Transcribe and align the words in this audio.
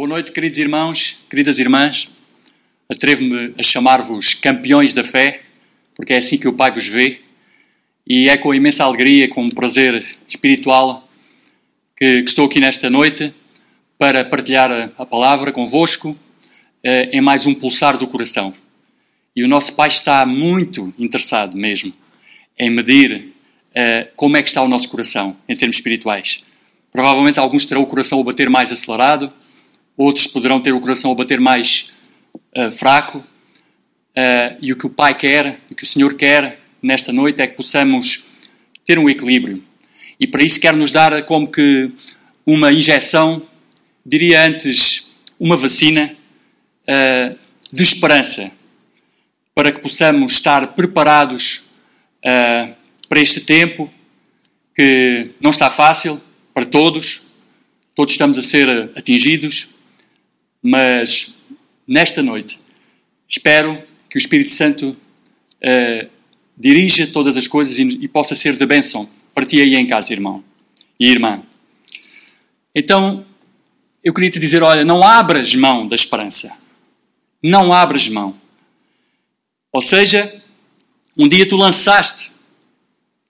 Boa 0.00 0.08
noite, 0.08 0.32
queridos 0.32 0.56
irmãos, 0.56 1.18
queridas 1.28 1.58
irmãs. 1.58 2.08
Atrevo-me 2.88 3.52
a 3.58 3.62
chamar-vos 3.62 4.32
campeões 4.32 4.94
da 4.94 5.04
fé, 5.04 5.42
porque 5.94 6.14
é 6.14 6.16
assim 6.16 6.38
que 6.38 6.48
o 6.48 6.54
Pai 6.54 6.70
vos 6.70 6.88
vê. 6.88 7.20
E 8.06 8.26
é 8.30 8.38
com 8.38 8.54
imensa 8.54 8.82
alegria, 8.82 9.28
com 9.28 9.42
um 9.42 9.50
prazer 9.50 10.02
espiritual, 10.26 11.06
que, 11.94 12.22
que 12.22 12.30
estou 12.30 12.46
aqui 12.46 12.58
nesta 12.60 12.88
noite 12.88 13.34
para 13.98 14.24
partilhar 14.24 14.72
a, 14.72 14.90
a 14.96 15.04
palavra 15.04 15.52
convosco 15.52 16.18
eh, 16.82 17.10
em 17.12 17.20
mais 17.20 17.44
um 17.44 17.52
pulsar 17.52 17.98
do 17.98 18.06
coração. 18.06 18.54
E 19.36 19.44
o 19.44 19.48
nosso 19.48 19.76
Pai 19.76 19.88
está 19.88 20.24
muito 20.24 20.94
interessado 20.98 21.58
mesmo 21.58 21.92
em 22.58 22.70
medir 22.70 23.34
eh, 23.74 24.08
como 24.16 24.38
é 24.38 24.42
que 24.42 24.48
está 24.48 24.62
o 24.62 24.68
nosso 24.68 24.88
coração 24.88 25.36
em 25.46 25.54
termos 25.54 25.76
espirituais. 25.76 26.42
Provavelmente 26.90 27.38
alguns 27.38 27.66
terão 27.66 27.82
o 27.82 27.86
coração 27.86 28.18
a 28.18 28.24
bater 28.24 28.48
mais 28.48 28.72
acelerado, 28.72 29.30
outros 30.00 30.26
poderão 30.26 30.58
ter 30.58 30.72
o 30.72 30.80
coração 30.80 31.12
a 31.12 31.14
bater 31.14 31.38
mais 31.38 31.98
uh, 32.56 32.72
fraco. 32.72 33.18
Uh, 33.18 34.56
e 34.60 34.72
o 34.72 34.76
que 34.76 34.86
o 34.86 34.90
Pai 34.90 35.14
quer, 35.16 35.60
o 35.70 35.74
que 35.74 35.84
o 35.84 35.86
Senhor 35.86 36.14
quer 36.14 36.58
nesta 36.82 37.12
noite 37.12 37.42
é 37.42 37.46
que 37.46 37.54
possamos 37.54 38.30
ter 38.86 38.98
um 38.98 39.10
equilíbrio. 39.10 39.62
E 40.18 40.26
para 40.26 40.42
isso 40.42 40.58
quer 40.58 40.74
nos 40.74 40.90
dar 40.90 41.22
como 41.24 41.50
que 41.50 41.92
uma 42.46 42.72
injeção, 42.72 43.46
diria 44.04 44.42
antes, 44.46 45.14
uma 45.38 45.56
vacina 45.56 46.16
uh, 46.88 47.38
de 47.70 47.82
esperança, 47.82 48.50
para 49.54 49.70
que 49.70 49.80
possamos 49.80 50.32
estar 50.32 50.68
preparados 50.68 51.68
para 53.08 53.20
este 53.20 53.40
tempo 53.40 53.90
que 54.74 55.30
não 55.40 55.50
está 55.50 55.70
fácil 55.70 56.20
para 56.52 56.66
todos, 56.66 57.32
todos 57.94 58.12
estamos 58.12 58.38
a 58.38 58.42
ser 58.42 58.90
atingidos, 58.94 59.74
mas 60.62 61.42
nesta 61.86 62.22
noite 62.22 62.58
espero 63.28 63.82
que 64.08 64.16
o 64.16 64.18
Espírito 64.18 64.52
Santo 64.52 64.88
uh, 64.90 66.10
dirija 66.56 67.06
todas 67.06 67.36
as 67.36 67.46
coisas 67.46 67.78
e, 67.78 67.82
e, 67.82 68.08
possa 68.08 68.34
ser 68.34 68.56
de 68.56 68.66
bênção 68.66 69.08
para 69.34 69.46
ti 69.46 69.60
aí 69.60 69.74
em 69.76 69.86
casa, 69.86 70.12
irmão 70.12 70.44
e 70.98 71.08
irmã. 71.08 71.42
Então, 72.74 73.24
eu 74.02 74.12
queria 74.12 74.30
te 74.30 74.38
dizer: 74.38 74.62
olha, 74.62 74.84
não 74.84 75.02
abras 75.02 75.54
mão 75.54 75.86
da 75.86 75.94
esperança. 75.94 76.60
Não 77.42 77.72
abras 77.72 78.08
mão. 78.08 78.38
Ou 79.72 79.80
seja, 79.80 80.42
um 81.16 81.28
dia 81.28 81.48
tu 81.48 81.56
lançaste, 81.56 82.32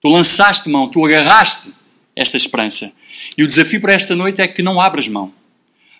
tu 0.01 0.09
lançaste 0.09 0.69
mão, 0.69 0.89
tu 0.89 1.05
agarraste 1.05 1.73
esta 2.15 2.35
esperança. 2.35 2.91
E 3.37 3.43
o 3.43 3.47
desafio 3.47 3.79
para 3.79 3.93
esta 3.93 4.15
noite 4.15 4.41
é 4.41 4.47
que 4.47 4.61
não 4.61 4.81
abras 4.81 5.07
mão. 5.07 5.33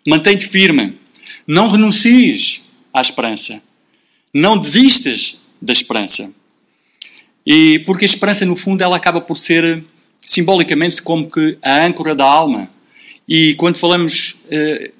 Mantém-te 0.07 0.47
firme. 0.47 0.99
Não 1.51 1.67
renuncies 1.67 2.63
à 2.93 3.01
esperança. 3.01 3.61
Não 4.33 4.57
desistas 4.57 5.37
da 5.61 5.73
esperança. 5.73 6.33
E 7.45 7.79
porque 7.79 8.05
a 8.05 8.07
esperança, 8.07 8.45
no 8.45 8.55
fundo, 8.55 8.81
ela 8.81 8.95
acaba 8.95 9.19
por 9.19 9.37
ser 9.37 9.83
simbolicamente 10.21 11.01
como 11.01 11.29
que 11.29 11.57
a 11.61 11.85
âncora 11.85 12.15
da 12.15 12.23
alma. 12.23 12.71
E 13.27 13.53
quando 13.55 13.75
falamos 13.75 14.45
uh, 14.45 14.93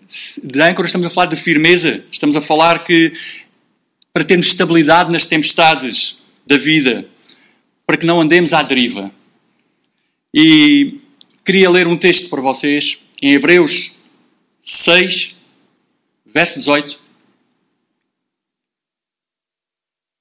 de 0.43 0.61
âncora, 0.61 0.85
estamos 0.85 1.07
a 1.07 1.09
falar 1.09 1.27
de 1.27 1.37
firmeza. 1.37 2.03
Estamos 2.11 2.35
a 2.35 2.41
falar 2.41 2.83
que 2.83 3.13
para 4.11 4.25
termos 4.25 4.47
estabilidade 4.47 5.09
nas 5.09 5.25
tempestades 5.25 6.21
da 6.45 6.57
vida, 6.57 7.07
para 7.87 7.95
que 7.95 8.05
não 8.05 8.19
andemos 8.19 8.51
à 8.51 8.61
deriva. 8.61 9.09
E 10.33 10.99
queria 11.45 11.69
ler 11.69 11.87
um 11.87 11.95
texto 11.95 12.29
para 12.29 12.41
vocês 12.41 13.03
em 13.21 13.31
Hebreus 13.31 14.01
6, 14.59 15.39
verso 16.33 16.59
18, 16.59 16.99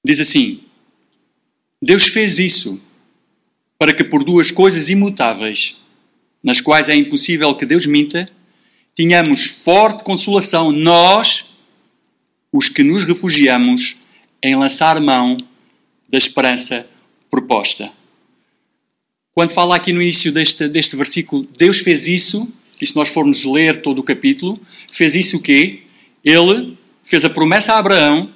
diz 0.05 0.19
assim: 0.19 0.63
Deus 1.81 2.07
fez 2.07 2.39
isso 2.39 2.81
para 3.77 3.93
que 3.93 4.03
por 4.03 4.23
duas 4.23 4.51
coisas 4.51 4.89
imutáveis, 4.89 5.81
nas 6.43 6.61
quais 6.61 6.89
é 6.89 6.95
impossível 6.95 7.55
que 7.55 7.65
Deus 7.65 7.85
minta, 7.85 8.29
tenhamos 8.93 9.45
forte 9.45 10.03
consolação, 10.03 10.71
nós, 10.71 11.53
os 12.51 12.69
que 12.69 12.83
nos 12.83 13.03
refugiamos 13.03 14.01
em 14.43 14.55
lançar 14.55 14.99
mão 14.99 15.37
da 16.09 16.17
esperança 16.17 16.87
proposta. 17.29 17.91
Quando 19.33 19.51
fala 19.51 19.75
aqui 19.75 19.93
no 19.93 20.01
início 20.01 20.31
deste, 20.31 20.67
deste 20.67 20.95
versículo, 20.95 21.47
Deus 21.57 21.79
fez 21.79 22.07
isso, 22.07 22.51
e 22.81 22.85
se 22.85 22.95
nós 22.95 23.09
formos 23.09 23.45
ler 23.45 23.81
todo 23.81 23.99
o 23.99 24.03
capítulo, 24.03 24.59
fez 24.91 25.15
isso 25.15 25.37
o 25.37 25.41
quê? 25.41 25.83
Ele 26.23 26.77
fez 27.03 27.25
a 27.25 27.29
promessa 27.29 27.73
a 27.73 27.79
Abraão 27.79 28.31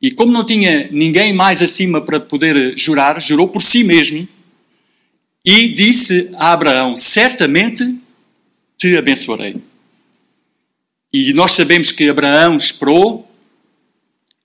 e, 0.00 0.10
como 0.10 0.32
não 0.32 0.44
tinha 0.44 0.88
ninguém 0.90 1.32
mais 1.32 1.62
acima 1.62 2.00
para 2.00 2.18
poder 2.18 2.76
jurar, 2.76 3.20
jurou 3.20 3.48
por 3.48 3.62
si 3.62 3.84
mesmo 3.84 4.28
e 5.44 5.68
disse 5.68 6.30
a 6.34 6.52
Abraão: 6.52 6.96
Certamente 6.96 7.98
te 8.76 8.96
abençoarei. 8.96 9.56
E 11.12 11.32
nós 11.32 11.52
sabemos 11.52 11.92
que 11.92 12.08
Abraão 12.08 12.56
esperou 12.56 13.28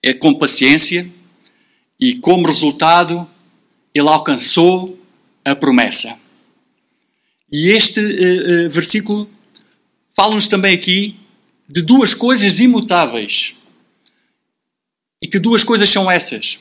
é, 0.03 0.13
com 0.13 0.33
paciência 0.33 1.07
e, 1.99 2.15
como 2.15 2.45
resultado, 2.45 3.27
ele 3.93 4.09
alcançou 4.09 4.99
a 5.43 5.55
promessa. 5.55 6.19
E 7.51 7.69
este 7.69 7.99
uh, 7.99 8.67
uh, 8.67 8.69
versículo 8.69 9.29
fala-nos 10.13 10.47
também 10.47 10.75
aqui 10.75 11.15
de 11.67 11.81
duas 11.81 12.13
coisas 12.13 12.59
imutáveis. 12.59 13.57
E 15.21 15.27
que 15.27 15.39
duas 15.39 15.63
coisas 15.63 15.89
são 15.89 16.09
essas? 16.09 16.59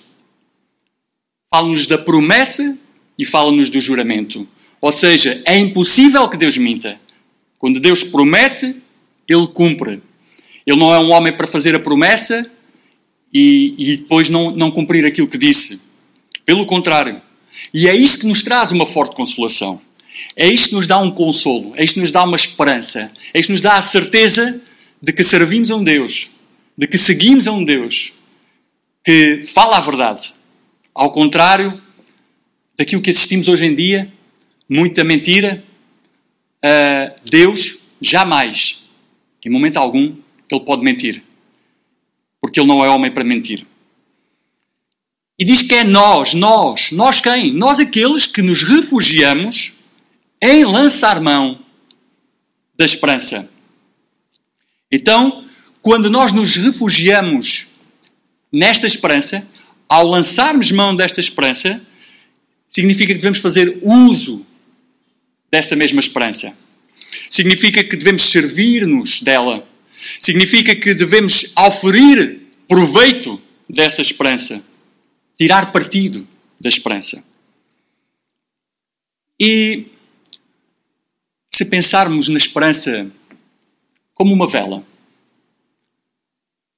Fala-nos 1.51 1.87
da 1.87 1.97
promessa 1.97 2.79
e 3.19 3.25
fala-nos 3.25 3.71
do 3.71 3.81
juramento. 3.81 4.47
Ou 4.81 4.93
seja, 4.93 5.41
é 5.45 5.57
impossível 5.57 6.29
que 6.29 6.37
Deus 6.37 6.57
minta. 6.57 7.01
Quando 7.59 7.81
Deus 7.81 8.03
promete, 8.03 8.77
Ele 9.29 9.47
cumpre. 9.47 10.03
Ele 10.67 10.79
não 10.79 10.93
é 10.93 10.99
um 10.99 11.13
homem 11.13 11.33
para 11.33 11.47
fazer 11.47 11.75
a 11.75 11.81
promessa 11.81 12.51
e, 13.33 13.75
e 13.79 13.97
depois 13.99 14.29
não, 14.29 14.51
não 14.51 14.71
cumprir 14.71 15.05
aquilo 15.07 15.29
que 15.29 15.39
disse. 15.39 15.83
Pelo 16.45 16.67
contrário. 16.67 17.21
E 17.73 17.89
é 17.89 17.95
isto 17.95 18.23
que 18.23 18.27
nos 18.27 18.43
traz 18.43 18.73
uma 18.73 18.87
forte 18.87 19.15
consolação. 19.15 19.81
É 20.35 20.49
isto 20.49 20.71
que 20.71 20.75
nos 20.75 20.87
dá 20.87 20.99
um 20.99 21.11
consolo. 21.11 21.73
É 21.77 21.85
isto 21.85 21.95
que 21.95 22.01
nos 22.01 22.11
dá 22.11 22.25
uma 22.25 22.37
esperança. 22.37 23.13
É 23.33 23.39
isto 23.39 23.49
que 23.49 23.53
nos 23.53 23.61
dá 23.61 23.77
a 23.77 23.83
certeza 23.83 24.61
de 25.07 25.13
que 25.13 25.23
servimos 25.23 25.71
a 25.71 25.77
um 25.77 25.85
Deus, 25.85 26.33
de 26.77 26.85
que 26.89 26.99
seguimos 26.99 27.47
a 27.47 27.53
um 27.53 27.65
Deus 27.65 28.15
que 29.05 29.41
fala 29.43 29.77
a 29.77 29.81
verdade. 29.81 30.35
Ao 30.93 31.13
contrário 31.13 31.81
daquilo 32.77 33.01
que 33.01 33.11
assistimos 33.11 33.47
hoje 33.47 33.67
em 33.67 33.73
dia, 33.73 34.13
muita 34.69 35.05
mentira, 35.05 35.63
uh, 36.57 37.21
Deus 37.31 37.83
jamais, 38.01 38.89
em 39.45 39.49
momento 39.49 39.77
algum, 39.77 40.17
ele 40.51 40.61
pode 40.65 40.83
mentir. 40.83 41.23
Porque 42.41 42.59
ele 42.59 42.67
não 42.67 42.85
é 42.85 42.91
homem 42.91 43.13
para 43.13 43.23
mentir. 43.23 43.65
E 45.39 45.45
diz 45.45 45.63
que 45.63 45.77
é 45.77 45.85
nós, 45.85 46.35
nós, 46.35 46.91
nós 46.91 47.21
quem? 47.21 47.53
Nós 47.53 47.79
aqueles 47.79 48.27
que 48.27 48.43
nos 48.43 48.65
refugiamos 48.65 49.85
em 50.43 50.65
lançar 50.65 51.21
mão 51.21 51.61
da 52.77 52.85
esperança. 52.85 53.55
Então, 54.91 55.47
quando 55.83 56.09
nós 56.11 56.33
nos 56.33 56.57
refugiamos 56.57 57.73
nesta 58.53 58.87
esperança, 58.87 59.49
ao 59.89 60.07
lançarmos 60.07 60.71
mão 60.71 60.95
desta 60.95 61.21
esperança, 61.21 61.81
significa 62.69 63.13
que 63.13 63.19
devemos 63.19 63.39
fazer 63.39 63.79
uso 63.83 64.45
dessa 65.51 65.77
mesma 65.77 66.01
esperança. 66.01 66.57
Significa 67.31 67.83
que 67.83 67.97
devemos 67.97 68.23
servir-nos 68.23 69.21
dela. 69.23 69.67
Significa 70.21 70.75
que 70.75 70.95
devemos 70.95 71.55
oferir 71.57 72.41
proveito 72.69 73.41
dessa 73.69 74.03
esperança. 74.03 74.65
Tirar 75.37 75.73
partido 75.73 76.27
da 76.61 76.69
esperança. 76.69 77.23
E 79.39 79.87
se 81.49 81.65
pensarmos 81.67 82.29
na 82.29 82.39
esperança 82.39 83.11
como 84.17 84.33
uma 84.33 84.49
vela. 84.49 84.83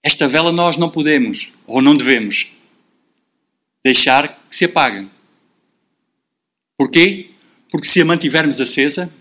Esta 0.03 0.27
vela 0.27 0.51
nós 0.51 0.77
não 0.77 0.91
podemos, 0.91 1.55
ou 1.67 1.81
não 1.81 1.97
devemos, 1.97 2.51
deixar 3.83 4.29
que 4.51 4.57
se 4.57 4.65
apague. 4.65 5.09
Porquê? 6.77 7.31
Porque 7.71 7.87
se 7.87 8.03
a 8.03 8.05
mantivermos 8.05 8.61
acesa, 8.61 9.13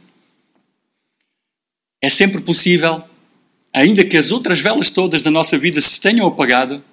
é 2.02 2.10
sempre 2.10 2.42
possível, 2.42 3.04
ainda 3.72 4.04
que 4.04 4.18
as 4.18 4.32
outras 4.32 4.60
velas 4.60 4.90
todas 4.90 5.22
da 5.22 5.30
nossa 5.30 5.56
vida 5.56 5.80
se 5.80 6.02
tenham 6.02 6.28
apagado, 6.28 6.84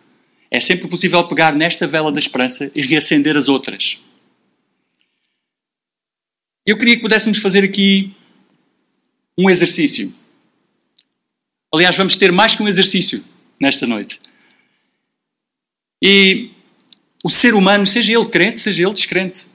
é 0.50 0.60
sempre 0.60 0.88
possível 0.88 1.26
pegar 1.26 1.54
nesta 1.54 1.86
vela 1.86 2.12
da 2.12 2.18
esperança 2.18 2.70
e 2.74 2.82
reacender 2.82 3.34
as 3.34 3.48
outras. 3.48 4.04
Eu 6.66 6.76
queria 6.76 6.96
que 6.96 7.02
pudéssemos 7.02 7.38
fazer 7.38 7.64
aqui 7.64 8.14
um 9.38 9.48
exercício. 9.48 10.14
Aliás, 11.74 11.96
vamos 11.96 12.14
ter 12.14 12.30
mais 12.30 12.54
que 12.54 12.62
um 12.62 12.68
exercício 12.68 13.24
nesta 13.58 13.84
noite. 13.84 14.20
E 16.00 16.50
o 17.24 17.28
ser 17.28 17.52
humano, 17.52 17.84
seja 17.84 18.12
ele 18.12 18.26
crente, 18.26 18.60
seja 18.60 18.84
ele 18.84 18.92
descrente, 18.92 19.48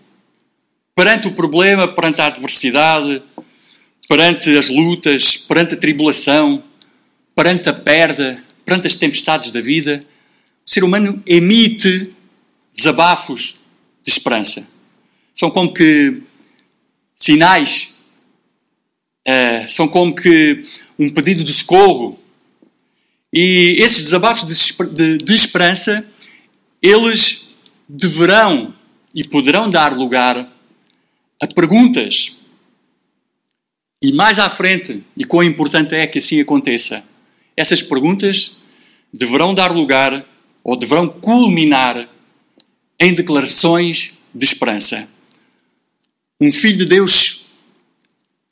perante 0.93 1.29
o 1.29 1.33
problema, 1.33 1.87
perante 1.87 2.19
a 2.19 2.25
adversidade, 2.25 3.23
perante 4.09 4.57
as 4.57 4.67
lutas, 4.67 5.37
perante 5.37 5.75
a 5.75 5.77
tribulação, 5.77 6.61
perante 7.33 7.69
a 7.69 7.73
perda, 7.73 8.43
perante 8.65 8.87
as 8.87 8.95
tempestades 8.95 9.51
da 9.51 9.61
vida, 9.61 10.01
o 10.67 10.69
ser 10.69 10.83
humano 10.83 11.23
emite 11.25 12.13
desabafos 12.75 13.59
de 14.03 14.11
esperança. 14.11 14.69
São 15.33 15.49
como 15.49 15.73
que 15.73 16.21
sinais, 17.15 17.95
uh, 19.25 19.69
são 19.69 19.87
como 19.87 20.13
que 20.13 20.63
um 20.99 21.07
pedido 21.07 21.43
de 21.43 21.53
socorro. 21.53 22.19
E 23.33 23.77
esses 23.79 24.03
desabafos 24.05 24.45
de, 24.45 25.33
esperança, 25.33 26.05
eles 26.81 27.55
deverão 27.87 28.73
e 29.15 29.23
poderão 29.23 29.69
dar 29.69 29.93
lugar 29.93 30.45
a 31.41 31.47
perguntas. 31.47 32.39
E 34.01 34.11
mais 34.11 34.37
à 34.39 34.49
frente, 34.49 35.03
e 35.15 35.23
quão 35.23 35.43
importante 35.43 35.95
é 35.95 36.05
que 36.05 36.19
assim 36.19 36.41
aconteça, 36.41 37.03
essas 37.55 37.81
perguntas 37.81 38.59
deverão 39.13 39.53
dar 39.53 39.71
lugar 39.71 40.25
ou 40.63 40.77
deverão 40.77 41.07
culminar 41.07 42.09
em 42.99 43.13
declarações 43.13 44.17
de 44.33 44.45
esperança. 44.45 45.09
Um 46.39 46.51
filho 46.51 46.77
de 46.77 46.85
Deus 46.85 47.51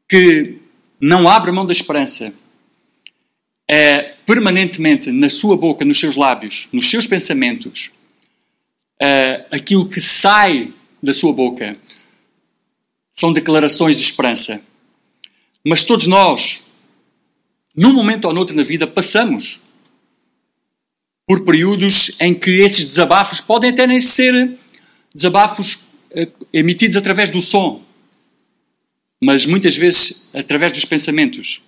que 0.10 0.57
não 1.00 1.28
abre 1.28 1.52
mão 1.52 1.66
da 1.66 1.72
esperança. 1.72 2.34
É 3.70 4.14
permanentemente 4.26 5.12
na 5.12 5.30
sua 5.30 5.56
boca, 5.56 5.86
nos 5.86 6.00
seus 6.00 6.16
lábios, 6.16 6.70
nos 6.72 6.90
seus 6.90 7.08
pensamentos, 7.08 7.92
é, 9.00 9.46
aquilo 9.52 9.88
que 9.88 10.02
sai 10.02 10.74
da 11.02 11.14
sua 11.14 11.34
boca. 11.34 11.76
São 13.12 13.34
declarações 13.34 13.96
de 13.96 14.04
esperança. 14.04 14.62
Mas 15.64 15.84
todos 15.84 16.08
nós, 16.08 16.68
num 17.76 17.94
momento 17.94 18.26
ou 18.26 18.34
noutro 18.34 18.56
na 18.56 18.64
vida, 18.64 18.88
passamos 18.88 19.62
por 21.28 21.44
períodos 21.44 22.16
em 22.22 22.34
que 22.34 22.52
esses 22.52 22.86
desabafos 22.86 23.42
podem 23.42 23.72
até 23.72 23.86
nem 23.86 24.00
ser 24.00 24.58
desabafos 25.14 25.90
eh, 26.12 26.30
emitidos 26.54 26.96
através 26.96 27.30
do 27.30 27.42
som, 27.42 27.84
mas 29.22 29.46
muitas 29.46 29.76
vezes 29.76 30.34
através 30.36 30.72
dos 30.72 30.86
pensamentos. 30.86 31.64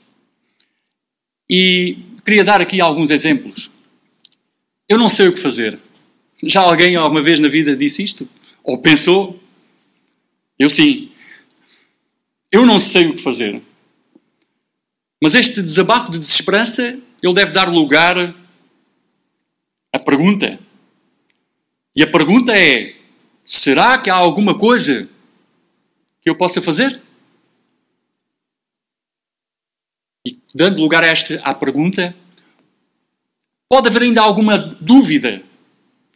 E 1.49 1.97
queria 2.23 2.43
dar 2.43 2.61
aqui 2.61 2.79
alguns 2.79 3.09
exemplos. 3.09 3.71
Eu 4.87 4.97
não 4.97 5.09
sei 5.09 5.27
o 5.27 5.33
que 5.33 5.39
fazer. 5.39 5.79
Já 6.43 6.61
alguém 6.61 6.95
alguma 6.95 7.21
vez 7.21 7.39
na 7.39 7.47
vida 7.47 7.75
disse 7.75 8.03
isto? 8.03 8.27
Ou 8.63 8.77
pensou? 8.77 9.41
Eu 10.57 10.69
sim. 10.69 11.11
Eu 12.51 12.65
não 12.65 12.79
sei 12.79 13.07
o 13.07 13.15
que 13.15 13.21
fazer. 13.21 13.61
Mas 15.21 15.35
este 15.35 15.61
desabafo 15.61 16.11
de 16.11 16.17
desesperança, 16.19 16.99
ele 17.21 17.33
deve 17.33 17.51
dar 17.51 17.69
lugar 17.69 18.35
à 19.93 19.99
pergunta. 19.99 20.59
E 21.95 22.03
a 22.03 22.09
pergunta 22.09 22.57
é: 22.57 22.95
será 23.43 23.97
que 23.97 24.09
há 24.09 24.15
alguma 24.15 24.57
coisa 24.57 25.09
que 26.21 26.29
eu 26.29 26.35
possa 26.35 26.61
fazer? 26.61 27.01
E 30.25 30.39
dando 30.59 30.81
lugar 30.81 31.05
a 31.05 31.07
esta 31.07 31.39
à 31.41 31.53
pergunta, 31.53 32.13
pode 33.71 33.87
haver 33.87 34.01
ainda 34.01 34.21
alguma 34.21 34.57
dúvida 34.57 35.41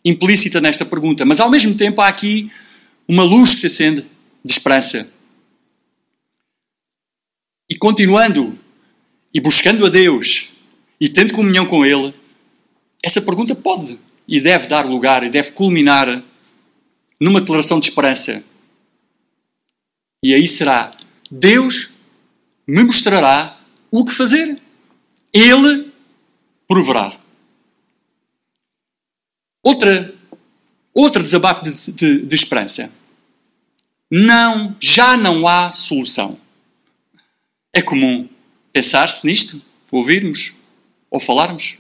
implícita 0.04 0.60
nesta 0.60 0.86
pergunta, 0.86 1.24
mas 1.24 1.40
ao 1.40 1.50
mesmo 1.50 1.78
tempo 1.78 2.02
há 2.02 2.10
aqui 2.10 2.52
uma 3.08 3.24
luz 3.24 3.54
que 3.54 3.62
se 3.62 3.68
acende 3.68 4.06
de 4.44 4.52
esperança. 4.52 5.10
E 7.70 7.78
continuando 7.78 8.60
e 9.34 9.40
buscando 9.40 9.86
a 9.86 9.90
Deus 9.90 10.50
e 11.00 11.08
tendo 11.08 11.34
comunhão 11.34 11.66
com 11.66 11.86
Ele, 11.86 12.14
essa 13.02 13.22
pergunta 13.22 13.56
pode 13.56 13.98
e 14.28 14.42
deve 14.42 14.68
dar 14.68 14.86
lugar 14.86 15.24
e 15.24 15.30
deve 15.30 15.54
culminar 15.54 16.22
numa 17.18 17.40
declaração 17.40 17.80
de 17.80 17.88
esperança. 17.88 18.44
E 20.22 20.34
aí 20.34 20.50
será: 20.50 20.94
Deus 21.32 21.94
me 22.68 22.84
mostrará 22.84 23.53
o 23.94 24.04
que 24.04 24.12
fazer. 24.12 24.60
Ele 25.32 25.94
proverá. 26.68 27.16
Outra, 29.62 30.14
outro 30.92 31.22
desabafo 31.22 31.64
de, 31.64 31.92
de, 31.92 32.26
de 32.26 32.36
esperança. 32.36 32.92
Não, 34.10 34.76
já 34.80 35.16
não 35.16 35.48
há 35.48 35.72
solução. 35.72 36.40
É 37.72 37.82
comum 37.84 38.28
pensar-se 38.72 39.28
nisto, 39.28 39.62
ouvirmos 39.92 40.56
ou 41.10 41.20
falarmos. 41.20 41.78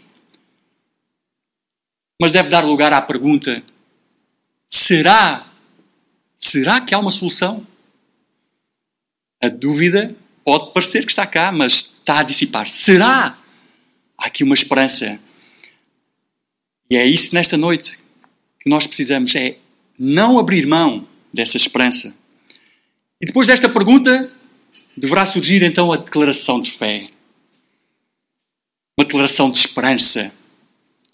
Mas 2.21 2.31
deve 2.31 2.49
dar 2.49 2.63
lugar 2.63 2.93
à 2.93 3.01
pergunta: 3.01 3.63
será? 4.67 5.51
Será 6.35 6.79
que 6.79 6.93
há 6.93 6.99
uma 6.99 7.11
solução? 7.11 7.65
A 9.41 9.49
dúvida 9.49 10.15
pode 10.43 10.73
parecer 10.73 11.05
que 11.05 11.11
está 11.11 11.25
cá, 11.25 11.51
mas 11.51 11.73
está 11.73 12.19
a 12.19 12.23
dissipar. 12.23 12.67
Será? 12.69 13.37
Há 14.17 14.27
aqui 14.27 14.43
uma 14.43 14.53
esperança. 14.53 15.19
E 16.89 16.95
é 16.95 17.05
isso 17.05 17.33
nesta 17.33 17.57
noite 17.57 17.97
que 18.59 18.69
nós 18.69 18.85
precisamos: 18.85 19.35
é 19.35 19.57
não 19.97 20.37
abrir 20.37 20.65
mão 20.65 21.07
dessa 21.33 21.57
esperança. 21.57 22.15
E 23.21 23.25
depois 23.25 23.47
desta 23.47 23.69
pergunta, 23.69 24.29
deverá 24.97 25.25
surgir 25.25 25.63
então 25.63 25.91
a 25.91 25.97
declaração 25.97 26.61
de 26.61 26.71
fé. 26.71 27.07
Uma 28.97 29.05
declaração 29.05 29.49
de 29.49 29.57
esperança. 29.57 30.33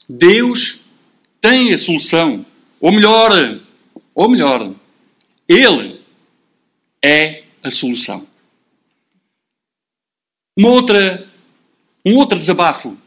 Deus 0.07 0.85
tem 1.39 1.73
a 1.73 1.77
solução. 1.77 2.45
Ou 2.81 2.91
melhor, 2.91 3.59
ou 4.15 4.29
melhor, 4.29 4.73
Ele 5.47 5.99
é 7.03 7.43
a 7.63 7.69
solução. 7.69 8.28
Uma 10.59 10.69
outra, 10.71 11.25
um 12.05 12.17
outro 12.17 12.37
desabafo 12.37 12.97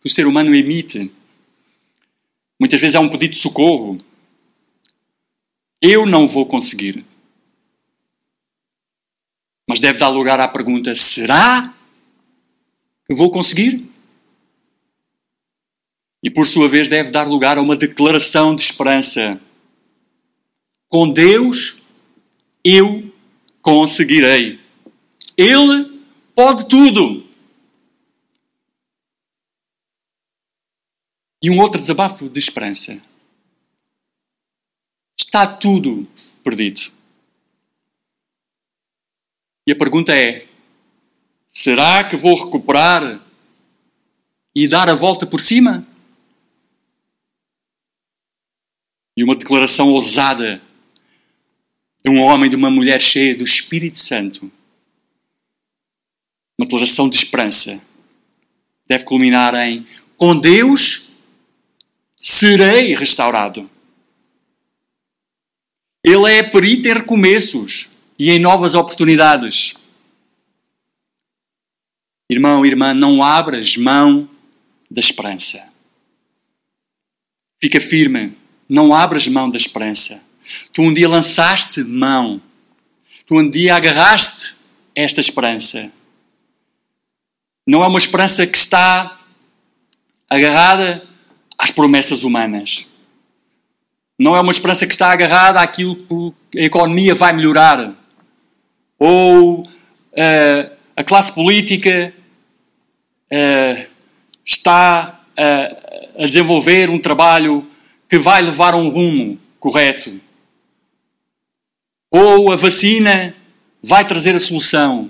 que 0.00 0.06
o 0.06 0.10
ser 0.10 0.26
humano 0.26 0.52
emite 0.52 1.12
Muitas 2.60 2.78
vezes 2.78 2.94
é 2.94 3.00
um 3.00 3.08
pedido 3.08 3.30
de 3.30 3.38
socorro. 3.38 3.96
Eu 5.80 6.04
não 6.04 6.26
vou 6.26 6.44
conseguir. 6.44 7.02
Mas 9.66 9.80
deve 9.80 9.98
dar 9.98 10.08
lugar 10.08 10.38
à 10.38 10.46
pergunta: 10.46 10.94
será 10.94 11.74
que 13.06 13.14
vou 13.14 13.30
conseguir? 13.30 13.88
E 16.22 16.30
por 16.30 16.46
sua 16.46 16.68
vez 16.68 16.86
deve 16.86 17.10
dar 17.10 17.26
lugar 17.26 17.56
a 17.56 17.62
uma 17.62 17.74
declaração 17.74 18.54
de 18.54 18.60
esperança. 18.60 19.40
Com 20.86 21.10
Deus 21.10 21.82
eu 22.62 23.10
conseguirei. 23.62 24.60
Ele 25.34 25.89
pode 26.40 26.66
tudo. 26.66 27.28
E 31.42 31.50
um 31.50 31.60
outro 31.60 31.78
desabafo 31.78 32.30
de 32.30 32.38
esperança. 32.38 32.98
Está 35.18 35.46
tudo 35.46 36.08
perdido. 36.42 36.92
E 39.68 39.72
a 39.72 39.76
pergunta 39.76 40.16
é: 40.16 40.48
será 41.46 42.08
que 42.08 42.16
vou 42.16 42.34
recuperar 42.42 43.22
e 44.54 44.66
dar 44.66 44.88
a 44.88 44.94
volta 44.94 45.26
por 45.26 45.40
cima? 45.40 45.86
E 49.14 49.22
uma 49.22 49.36
declaração 49.36 49.92
ousada 49.92 50.54
de 52.02 52.10
um 52.10 52.18
homem 52.18 52.46
e 52.46 52.50
de 52.50 52.56
uma 52.56 52.70
mulher 52.70 52.98
cheia 52.98 53.36
do 53.36 53.44
Espírito 53.44 53.98
Santo. 53.98 54.50
Uma 56.60 56.66
declaração 56.66 57.08
de 57.08 57.16
esperança. 57.16 57.82
Deve 58.86 59.04
culminar 59.04 59.54
em: 59.54 59.86
com 60.14 60.38
Deus 60.38 61.14
serei 62.20 62.94
restaurado. 62.94 63.70
Ele 66.04 66.30
é 66.30 66.42
perito 66.42 66.86
em 66.86 66.92
recomeços 66.92 67.88
e 68.18 68.28
em 68.28 68.38
novas 68.38 68.74
oportunidades. 68.74 69.78
Irmão, 72.28 72.66
irmã, 72.66 72.92
não 72.92 73.22
abras 73.22 73.78
mão 73.78 74.28
da 74.90 75.00
esperança. 75.00 75.66
Fica 77.58 77.80
firme, 77.80 78.36
não 78.68 78.94
abras 78.94 79.26
mão 79.26 79.48
da 79.48 79.56
esperança. 79.56 80.22
Tu 80.74 80.82
um 80.82 80.92
dia 80.92 81.08
lançaste 81.08 81.82
mão, 81.82 82.38
tu 83.24 83.38
um 83.38 83.48
dia 83.48 83.76
agarraste 83.76 84.58
esta 84.94 85.22
esperança. 85.22 85.90
Não 87.70 87.84
é 87.84 87.86
uma 87.86 88.00
esperança 88.00 88.44
que 88.48 88.58
está 88.58 89.16
agarrada 90.28 91.04
às 91.56 91.70
promessas 91.70 92.24
humanas. 92.24 92.90
Não 94.18 94.34
é 94.34 94.40
uma 94.40 94.50
esperança 94.50 94.88
que 94.88 94.92
está 94.92 95.12
agarrada 95.12 95.60
àquilo 95.60 96.34
que 96.50 96.58
a 96.58 96.64
economia 96.64 97.14
vai 97.14 97.32
melhorar. 97.32 97.94
Ou 98.98 99.60
uh, 99.60 100.76
a 100.96 101.04
classe 101.04 101.32
política 101.32 102.12
uh, 103.32 103.88
está 104.44 105.20
uh, 105.38 106.24
a 106.24 106.26
desenvolver 106.26 106.90
um 106.90 106.98
trabalho 106.98 107.70
que 108.08 108.18
vai 108.18 108.42
levar 108.42 108.74
a 108.74 108.78
um 108.78 108.88
rumo 108.88 109.38
correto. 109.60 110.20
Ou 112.10 112.50
a 112.50 112.56
vacina 112.56 113.32
vai 113.80 114.04
trazer 114.04 114.34
a 114.34 114.40
solução. 114.40 115.08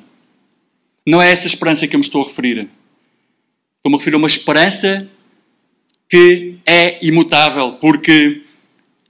Não 1.06 1.20
é 1.20 1.30
essa 1.30 1.46
esperança 1.46 1.86
que 1.86 1.96
eu 1.96 1.98
me 1.98 2.04
estou 2.04 2.22
a 2.22 2.24
referir. 2.24 2.68
Estou-me 3.76 3.96
a 3.96 3.98
referir 3.98 4.14
a 4.14 4.18
uma 4.18 4.26
esperança 4.26 5.08
que 6.08 6.58
é 6.66 7.04
imutável, 7.06 7.74
porque 7.74 8.42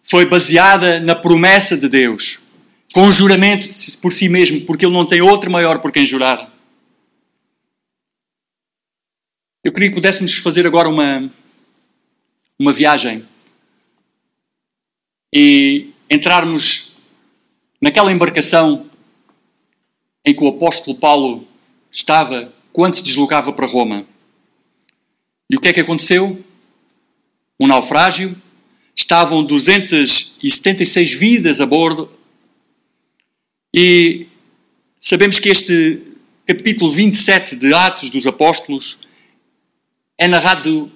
foi 0.02 0.26
baseada 0.26 1.00
na 1.00 1.14
promessa 1.14 1.76
de 1.76 1.88
Deus, 1.88 2.48
com 2.92 3.10
juramento 3.10 3.68
por 4.00 4.12
si 4.12 4.28
mesmo, 4.28 4.60
porque 4.62 4.84
Ele 4.84 4.94
não 4.94 5.06
tem 5.06 5.20
outro 5.20 5.50
maior 5.50 5.80
por 5.80 5.90
quem 5.90 6.04
jurar. 6.04 6.50
Eu 9.62 9.72
queria 9.72 9.88
que 9.88 9.94
pudéssemos 9.94 10.34
fazer 10.36 10.66
agora 10.66 10.88
uma, 10.88 11.30
uma 12.58 12.72
viagem 12.72 13.24
e 15.32 15.90
entrarmos 16.10 16.96
naquela 17.80 18.12
embarcação 18.12 18.90
em 20.24 20.34
que 20.34 20.42
o 20.42 20.48
apóstolo 20.48 20.96
Paulo 20.96 21.46
estava 21.90 22.52
quando 22.72 22.94
se 22.94 23.02
deslocava 23.02 23.52
para 23.52 23.66
Roma. 23.66 24.06
E 25.48 25.56
o 25.56 25.60
que 25.60 25.68
é 25.68 25.72
que 25.72 25.80
aconteceu? 25.80 26.42
Um 27.58 27.66
naufrágio. 27.66 28.40
Estavam 28.94 29.42
276 29.42 31.14
vidas 31.14 31.60
a 31.60 31.66
bordo. 31.66 32.10
E 33.74 34.26
sabemos 35.00 35.38
que 35.38 35.48
este 35.48 36.02
capítulo 36.46 36.90
27 36.90 37.56
de 37.56 37.72
Atos 37.72 38.10
dos 38.10 38.26
Apóstolos 38.26 39.00
é 40.18 40.28
narrado 40.28 40.92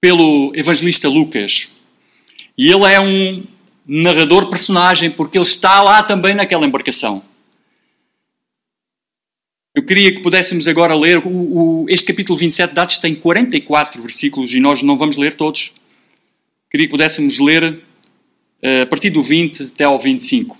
pelo 0.00 0.52
evangelista 0.54 1.08
Lucas. 1.08 1.72
E 2.56 2.70
ele 2.70 2.84
é 2.84 3.00
um 3.00 3.44
narrador 3.86 4.48
personagem 4.48 5.10
porque 5.10 5.36
ele 5.36 5.44
está 5.44 5.82
lá 5.82 6.02
também 6.02 6.34
naquela 6.34 6.66
embarcação. 6.66 7.22
Eu 9.76 9.82
queria 9.82 10.10
que 10.10 10.22
pudéssemos 10.22 10.66
agora 10.66 10.94
ler. 10.94 11.18
O, 11.18 11.82
o, 11.82 11.86
este 11.90 12.06
capítulo 12.06 12.38
27 12.38 12.72
de 12.72 12.80
Atos 12.80 12.96
tem 12.96 13.14
44 13.14 14.00
versículos 14.00 14.54
e 14.54 14.58
nós 14.58 14.82
não 14.82 14.96
vamos 14.96 15.16
ler 15.16 15.34
todos. 15.34 15.74
Queria 16.70 16.86
que 16.86 16.90
pudéssemos 16.92 17.38
ler 17.38 17.74
uh, 17.74 18.82
a 18.84 18.86
partir 18.86 19.10
do 19.10 19.22
20 19.22 19.64
até 19.64 19.84
ao 19.84 19.98
25. 19.98 20.56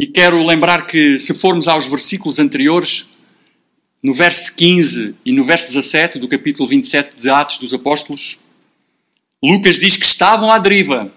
E 0.00 0.06
quero 0.06 0.42
lembrar 0.42 0.86
que, 0.86 1.18
se 1.18 1.34
formos 1.34 1.68
aos 1.68 1.86
versículos 1.86 2.38
anteriores, 2.38 3.10
no 4.02 4.14
verso 4.14 4.56
15 4.56 5.14
e 5.26 5.30
no 5.30 5.44
verso 5.44 5.66
17 5.66 6.18
do 6.18 6.26
capítulo 6.26 6.66
27 6.66 7.16
de 7.20 7.28
Atos 7.28 7.58
dos 7.58 7.74
Apóstolos, 7.74 8.40
Lucas 9.42 9.78
diz 9.78 9.98
que 9.98 10.06
estavam 10.06 10.50
à 10.50 10.58
deriva. 10.58 11.12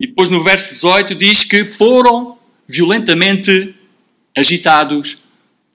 E 0.00 0.06
depois 0.06 0.30
no 0.30 0.42
verso 0.42 0.70
18 0.70 1.14
diz 1.14 1.44
que 1.44 1.66
foram 1.66 2.38
violentamente 2.66 3.74
agitados 4.40 5.18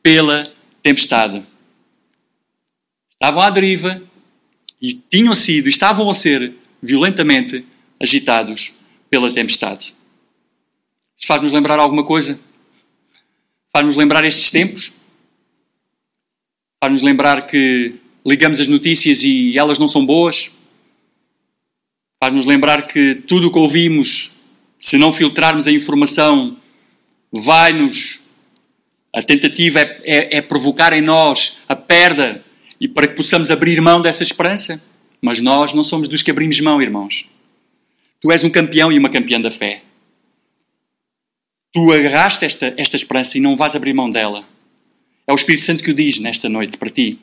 pela 0.01 0.51
tempestade. 0.81 1.45
Estavam 3.11 3.41
à 3.41 3.49
deriva 3.49 4.01
e 4.81 4.93
tinham 4.93 5.33
sido, 5.35 5.69
estavam 5.69 6.09
a 6.09 6.13
ser 6.13 6.53
violentamente 6.81 7.63
agitados 7.99 8.73
pela 9.09 9.31
tempestade. 9.31 9.95
Isto 11.15 11.27
faz-nos 11.27 11.51
lembrar 11.51 11.79
alguma 11.79 12.03
coisa? 12.03 12.39
Faz-nos 13.71 13.95
lembrar 13.95 14.25
estes 14.25 14.49
tempos? 14.51 14.93
Faz-nos 16.83 17.03
lembrar 17.03 17.47
que 17.47 17.95
ligamos 18.25 18.59
as 18.59 18.67
notícias 18.67 19.23
e 19.23 19.57
elas 19.57 19.77
não 19.77 19.87
são 19.87 20.05
boas? 20.05 20.57
Faz-nos 22.21 22.45
lembrar 22.45 22.87
que 22.87 23.15
tudo 23.27 23.47
o 23.47 23.51
que 23.51 23.59
ouvimos, 23.59 24.37
se 24.79 24.97
não 24.97 25.13
filtrarmos 25.13 25.67
a 25.67 25.71
informação, 25.71 26.57
vai-nos 27.31 28.24
a 29.15 29.21
tentativa 29.21 29.79
é, 29.79 30.01
é, 30.03 30.37
é, 30.37 30.41
provocar 30.41 30.91
em 30.91 30.99
nós 30.99 31.63
a 31.69 31.75
perda 31.75 32.43
e 32.81 32.85
para 32.85 33.07
que 33.07 33.15
possamos 33.15 33.49
abrir 33.49 33.79
mão 33.79 34.01
dessa 34.01 34.23
esperança. 34.23 34.83
Mas 35.21 35.39
nós 35.39 35.71
não 35.71 35.85
somos 35.85 36.09
dos 36.09 36.21
que 36.21 36.29
abrimos 36.29 36.59
mão, 36.59 36.81
irmãos. 36.81 37.25
Tu 38.19 38.29
és 38.29 38.43
um 38.43 38.49
campeão 38.49 38.91
e 38.91 38.99
uma 38.99 39.09
campeã 39.09 39.39
da 39.39 39.49
fé. 39.49 39.81
Tu 41.71 41.93
agarraste 41.93 42.43
esta, 42.43 42.73
esta 42.75 42.97
esperança 42.97 43.37
e 43.37 43.41
não 43.41 43.55
vais 43.55 43.73
abrir 43.73 43.93
mão 43.93 44.11
dela. 44.11 44.45
É 45.25 45.31
o 45.31 45.35
Espírito 45.35 45.63
Santo 45.63 45.81
que 45.81 45.91
o 45.91 45.95
diz 45.95 46.19
nesta 46.19 46.49
noite 46.49 46.77
para 46.77 46.89
ti. 46.89 47.17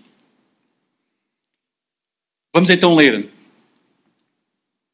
Vamos 2.54 2.70
então 2.70 2.94
ler 2.94 3.28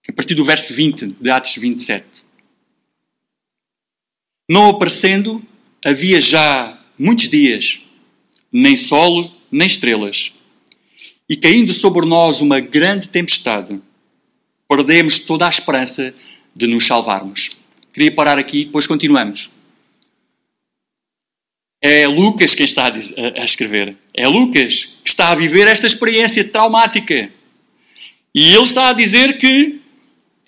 a 0.09 0.12
partir 0.12 0.35
do 0.35 0.43
verso 0.43 0.75
20 0.75 1.14
de 1.21 1.31
Atos 1.31 1.55
27. 1.55 2.26
Não 4.50 4.71
aparecendo, 4.71 5.40
havia 5.85 6.21
já 6.21 6.78
muitos 6.99 7.28
dias, 7.28 7.81
nem 8.52 8.76
solo, 8.76 9.31
nem 9.50 9.67
estrelas. 9.67 10.35
E 11.28 11.37
caindo 11.37 11.73
sobre 11.73 12.07
nós 12.07 12.40
uma 12.40 12.59
grande 12.59 13.09
tempestade, 13.09 13.81
perdemos 14.69 15.21
toda 15.21 15.47
a 15.47 15.50
esperança 15.50 16.14
de 16.55 16.67
nos 16.67 16.87
salvarmos. 16.87 17.57
Queria 17.93 18.14
parar 18.14 18.38
aqui, 18.38 18.64
depois 18.64 18.87
continuamos. 18.87 19.50
É 21.81 22.07
Lucas 22.07 22.55
quem 22.55 22.64
está 22.64 22.93
a, 22.93 23.45
escrever. 23.45 23.97
É 24.12 24.26
Lucas 24.26 24.97
que 25.05 25.11
está 25.11 25.31
a 25.31 25.35
viver 25.35 25.69
esta 25.69 25.87
experiência 25.87 26.45
traumática. 26.45 27.31
E 28.35 28.52
ele 28.52 28.62
está 28.62 28.88
a 28.88 28.93
dizer 28.93 29.38
que 29.38 29.81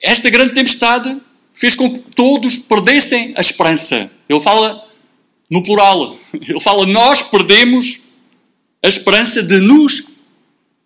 esta 0.02 0.28
grande 0.28 0.54
tempestade 0.54 1.20
fez 1.54 1.76
com 1.76 1.92
que 1.92 2.10
todos 2.12 2.58
perdessem 2.58 3.32
a 3.36 3.40
esperança. 3.40 4.10
Ele 4.28 4.40
fala 4.40 4.89
no 5.50 5.62
plural. 5.64 6.16
Ele 6.32 6.60
fala: 6.60 6.86
Nós 6.86 7.22
perdemos 7.22 8.10
a 8.82 8.88
esperança 8.88 9.42
de 9.42 9.58
nos 9.60 10.06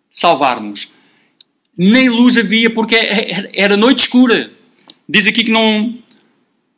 salvarmos. 0.09 0.89
Nem 1.77 2.09
luz 2.09 2.37
havia 2.37 2.69
porque 2.69 2.95
era 3.53 3.77
noite 3.77 3.99
escura. 3.99 4.49
Diz 5.07 5.27
aqui 5.27 5.43
que 5.43 5.51
não. 5.51 5.97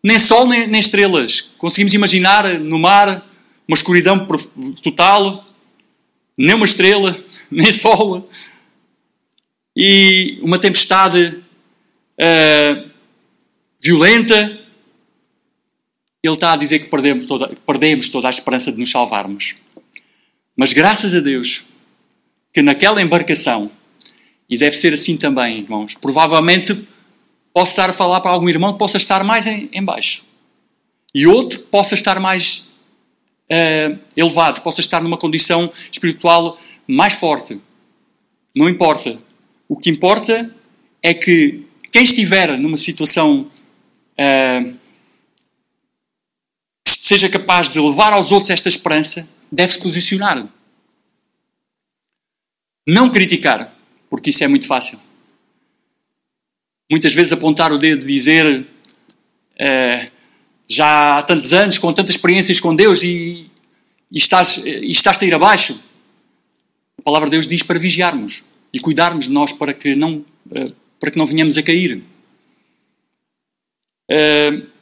Nem 0.04 0.20
sol 0.20 0.48
nem, 0.48 0.68
nem 0.68 0.80
estrelas. 0.80 1.54
Conseguimos 1.58 1.94
imaginar 1.94 2.60
no 2.60 2.78
mar 2.78 3.26
uma 3.68 3.76
escuridão 3.76 4.26
total, 4.82 5.46
nem 6.38 6.56
uma 6.56 6.66
estrela, 6.66 7.18
nem 7.50 7.72
sol. 7.72 8.28
E 9.76 10.40
uma 10.42 10.58
tempestade 10.58 11.44
uh, 12.20 12.90
violenta, 13.82 14.57
ele 16.24 16.34
está 16.34 16.54
a 16.54 16.58
dizer 16.58 16.80
que 16.80 16.90
perdemos 16.90 17.26
toda, 17.26 17.54
perdemos 17.66 18.10
toda 18.10 18.28
a 18.28 18.30
esperança 18.30 18.72
de 18.72 18.80
nos 18.80 18.90
salvarmos. 18.90 19.56
Mas 20.56 20.74
graças 20.74 21.14
a 21.14 21.20
Deus 21.20 21.66
que 22.54 22.62
naquela 22.62 23.02
embarcação, 23.02 23.70
e 24.50 24.58
deve 24.58 24.76
ser 24.76 24.94
assim 24.94 25.18
também, 25.18 25.60
irmãos, 25.60 25.94
provavelmente 25.94 26.88
posso 27.54 27.72
estar 27.72 27.90
a 27.90 27.94
falar 27.94 28.22
para 28.22 28.32
algum 28.32 28.50
irmão 28.50 28.74
que 28.74 28.80
possa 28.80 28.98
estar 28.98 29.24
mais 29.24 29.46
em, 29.46 29.70
em 29.72 29.84
baixo. 29.84 30.26
E 31.14 31.28
outro 31.28 31.60
possa 31.60 31.94
estar 31.94 32.20
mais 32.20 32.72
uh, 33.52 33.98
elevado, 34.16 34.62
possa 34.62 34.82
estar 34.82 35.02
numa 35.02 35.18
condição 35.18 35.72
espiritual 35.92 36.58
mais 36.88 37.14
forte. 37.14 37.60
Não 38.56 38.68
importa. 38.68 39.18
O 39.68 39.76
que 39.76 39.90
importa 39.90 40.50
é 41.02 41.14
que 41.14 41.64
quem 41.92 42.04
estiver 42.04 42.58
numa 42.58 42.78
situação 42.78 43.52
uh, 44.20 44.76
seja 46.90 47.30
capaz 47.30 47.70
de 47.70 47.80
levar 47.80 48.14
aos 48.14 48.32
outros 48.32 48.50
esta 48.50 48.70
esperança, 48.70 49.30
deve-se 49.52 49.82
posicionar. 49.82 50.48
Não 52.88 53.10
criticar, 53.10 53.74
porque 54.10 54.30
isso 54.30 54.44
é 54.44 54.48
muito 54.48 54.66
fácil. 54.66 55.00
Muitas 56.90 57.14
vezes 57.14 57.34
apontar 57.34 57.72
o 57.72 57.78
dedo 57.78 58.04
e 58.04 58.08
dizer 58.08 58.62
uh, 58.62 60.12
já 60.68 61.18
há 61.18 61.24
tantos 61.24 61.52
anos, 61.54 61.78
com 61.78 61.92
tantas 61.94 62.16
experiências 62.16 62.60
com 62.60 62.76
Deus 62.76 63.04
e, 63.04 63.50
e, 64.12 64.18
estás, 64.18 64.66
e 64.66 64.90
estás 64.90 65.22
a 65.22 65.26
ir 65.26 65.34
abaixo. 65.34 65.82
A 66.98 67.02
palavra 67.02 67.30
de 67.30 67.36
Deus 67.36 67.48
diz 67.48 67.62
para 67.62 67.78
vigiarmos 67.78 68.44
e 68.72 68.80
cuidarmos 68.80 69.28
de 69.28 69.34
nós 69.34 69.52
para 69.52 69.74
que 69.74 69.96
não, 69.96 70.26
uh, 70.50 70.76
para 71.00 71.12
que 71.12 71.18
não 71.18 71.26
venhamos 71.26 71.58
a 71.58 71.64
cair. 71.64 72.02
Uh, 74.10 74.77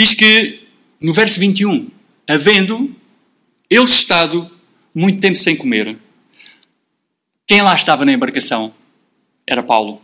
diz 0.00 0.14
que, 0.14 0.60
no 0.98 1.12
verso 1.12 1.38
21, 1.38 1.90
havendo 2.26 2.96
eles 3.68 3.90
estado 3.90 4.50
muito 4.94 5.20
tempo 5.20 5.36
sem 5.36 5.54
comer. 5.54 5.94
Quem 7.46 7.60
lá 7.60 7.74
estava 7.74 8.06
na 8.06 8.12
embarcação 8.12 8.74
era 9.46 9.62
Paulo. 9.62 10.00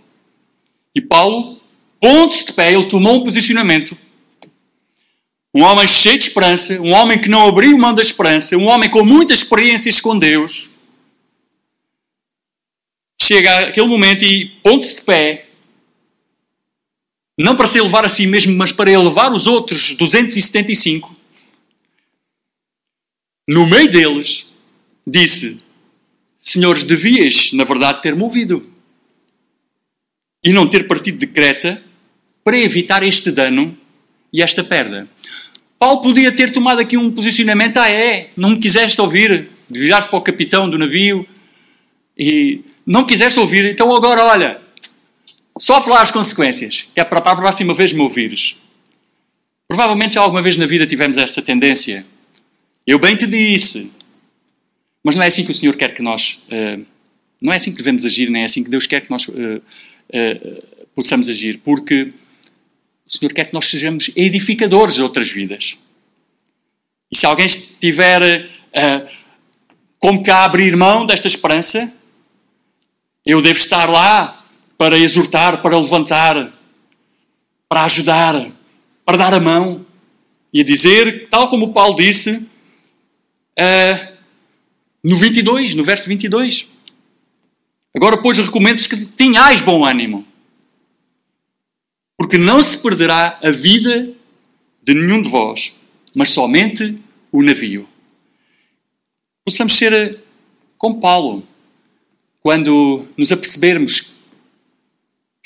E 0.95 1.01
Paulo, 1.01 1.63
pondo-se 1.99 2.45
de 2.45 2.53
pé, 2.53 2.75
ele 2.75 2.85
tomou 2.85 3.17
um 3.17 3.25
posicionamento. 3.25 3.97
Um 5.55 5.63
homem 5.63 5.87
cheio 5.87 6.19
de 6.19 6.25
esperança, 6.25 6.79
um 6.83 6.93
homem 6.93 7.19
que 7.19 7.31
não 7.31 7.49
abriu 7.49 7.79
mão 7.79 7.95
da 7.95 8.03
esperança, 8.03 8.55
um 8.59 8.67
homem 8.67 8.91
com 8.91 9.03
muitas 9.03 9.39
experiências 9.39 9.99
com 9.99 10.19
Deus. 10.19 10.75
Chega 13.19 13.69
aquele 13.69 13.87
momento 13.87 14.27
e, 14.27 14.45
pondo-se 14.63 14.97
de 14.97 15.03
pé, 15.03 15.46
não 17.39 17.57
para 17.57 17.67
se 17.67 17.79
elevar 17.79 18.05
a 18.05 18.09
si 18.09 18.27
mesmo, 18.27 18.57
mas 18.57 18.73
para 18.73 18.91
elevar 18.91 19.33
os 19.33 19.47
outros 19.47 19.95
275, 19.97 21.15
no 23.49 23.67
meio 23.67 23.91
deles, 23.91 24.47
disse: 25.07 25.59
Senhores, 26.39 26.83
devias, 26.85 27.53
na 27.53 27.65
verdade, 27.65 28.03
ter 28.03 28.17
movido 28.17 28.65
e 30.43 30.53
não 30.53 30.67
ter 30.67 30.87
partido 30.87 31.19
de 31.19 31.27
Creta 31.27 31.83
para 32.43 32.59
evitar 32.59 33.03
este 33.03 33.31
dano 33.31 33.77
e 34.33 34.43
esta 34.43 34.65
perda. 34.65 35.09
Paulo 35.79 36.03
podia 36.03 36.33
ter 36.33 36.51
tomado 36.51 36.81
aqui 36.81 36.97
um 36.97 37.11
posicionamento: 37.11 37.77
ah, 37.77 37.91
é, 37.91 38.31
não 38.37 38.51
me 38.51 38.59
quiseste 38.59 39.01
ouvir, 39.01 39.51
de 39.69 39.81
virar-se 39.81 40.09
para 40.09 40.19
o 40.19 40.23
capitão 40.23 40.71
do 40.71 40.79
navio 40.79 41.27
e 42.19 42.63
não 42.87 43.05
quiseste 43.05 43.39
ouvir, 43.39 43.65
então 43.67 43.95
agora 43.95 44.25
olha, 44.25 44.66
só 45.59 45.81
falar 45.81 46.03
as 46.03 46.11
consequências, 46.11 46.87
que 46.95 47.01
é 47.01 47.05
para, 47.05 47.19
a 47.19 47.37
próxima 47.37 47.75
vez 47.75 47.93
me 47.93 48.01
ouvires. 48.01 48.61
Provavelmente 49.69 50.15
já 50.15 50.21
alguma 50.21 50.43
vez 50.43 50.57
na 50.57 50.67
vida 50.67 50.87
tivemos 50.87 51.19
essa 51.19 51.43
tendência. 51.43 52.07
Eu 52.87 52.99
bem 52.99 53.17
te 53.17 53.27
disse. 53.27 53.93
Mas 55.03 55.15
não 55.15 55.23
é 55.23 55.27
assim 55.27 55.45
que 55.45 55.51
o 55.51 55.55
Senhor 55.55 55.75
quer 55.77 55.95
que 55.95 56.03
nós. 56.03 56.45
Uh, 56.49 56.85
não 57.41 57.53
é 57.53 57.57
assim 57.57 57.71
que 57.71 57.79
devemos 57.79 58.05
agir, 58.05 58.31
nem 58.31 58.43
é 58.43 58.45
assim 58.45 58.63
que 58.63 58.71
Deus 58.71 58.87
quer 58.87 59.01
que 59.03 59.11
nós 59.11 59.27
uh, 59.27 59.33
uh, 59.33 60.67
possamos 60.95 61.29
agir. 61.29 61.61
Porque 61.65 62.13
o 63.07 63.13
Senhor 63.13 63.33
quer 63.33 63.47
que 63.47 63.55
nós 63.55 63.67
sejamos 63.67 64.11
edificadores 64.15 64.95
de 64.95 65.03
outras 65.03 65.31
vidas. 65.31 65.79
E 67.11 67.17
se 67.17 67.25
alguém 67.25 67.47
estiver 67.47 68.51
como 69.99 70.23
cá 70.23 70.45
abrir 70.45 70.77
mão 70.77 71.07
desta 71.07 71.29
esperança, 71.29 71.93
eu 73.25 73.41
devo 73.41 73.59
estar 73.59 73.89
lá 73.89 74.36
para 74.77 74.99
exortar, 74.99 75.63
para 75.63 75.79
levantar, 75.79 76.53
para 77.69 77.85
ajudar, 77.85 78.47
para 79.05 79.17
dar 79.17 79.35
a 79.35 79.41
mão 79.41 79.85
e 80.53 80.61
a 80.61 80.65
dizer, 80.65 81.29
tal 81.29 81.49
como 81.49 81.73
Paulo 81.73 81.97
disse 81.97 82.49
uh, 83.59 84.17
no 85.03 85.17
22, 85.17 85.75
no 85.75 85.85
verso 85.85 86.09
22. 86.09 86.71
Agora, 87.95 88.21
pois, 88.21 88.39
recomendo-vos 88.39 88.87
que 88.87 88.97
tenhais 89.13 89.61
bom 89.61 89.85
ânimo, 89.85 90.27
porque 92.17 92.37
não 92.37 92.61
se 92.61 92.79
perderá 92.79 93.39
a 93.43 93.51
vida 93.51 94.13
de 94.83 94.95
nenhum 94.95 95.23
de 95.23 95.29
vós, 95.29 95.81
mas 96.15 96.29
somente 96.31 96.99
o 97.33 97.43
navio. 97.43 97.87
Possamos 99.45 99.73
ser 99.73 100.21
como 100.77 101.01
Paulo, 101.01 101.47
quando 102.41 103.07
nos 103.17 103.33
apercebermos 103.33 104.16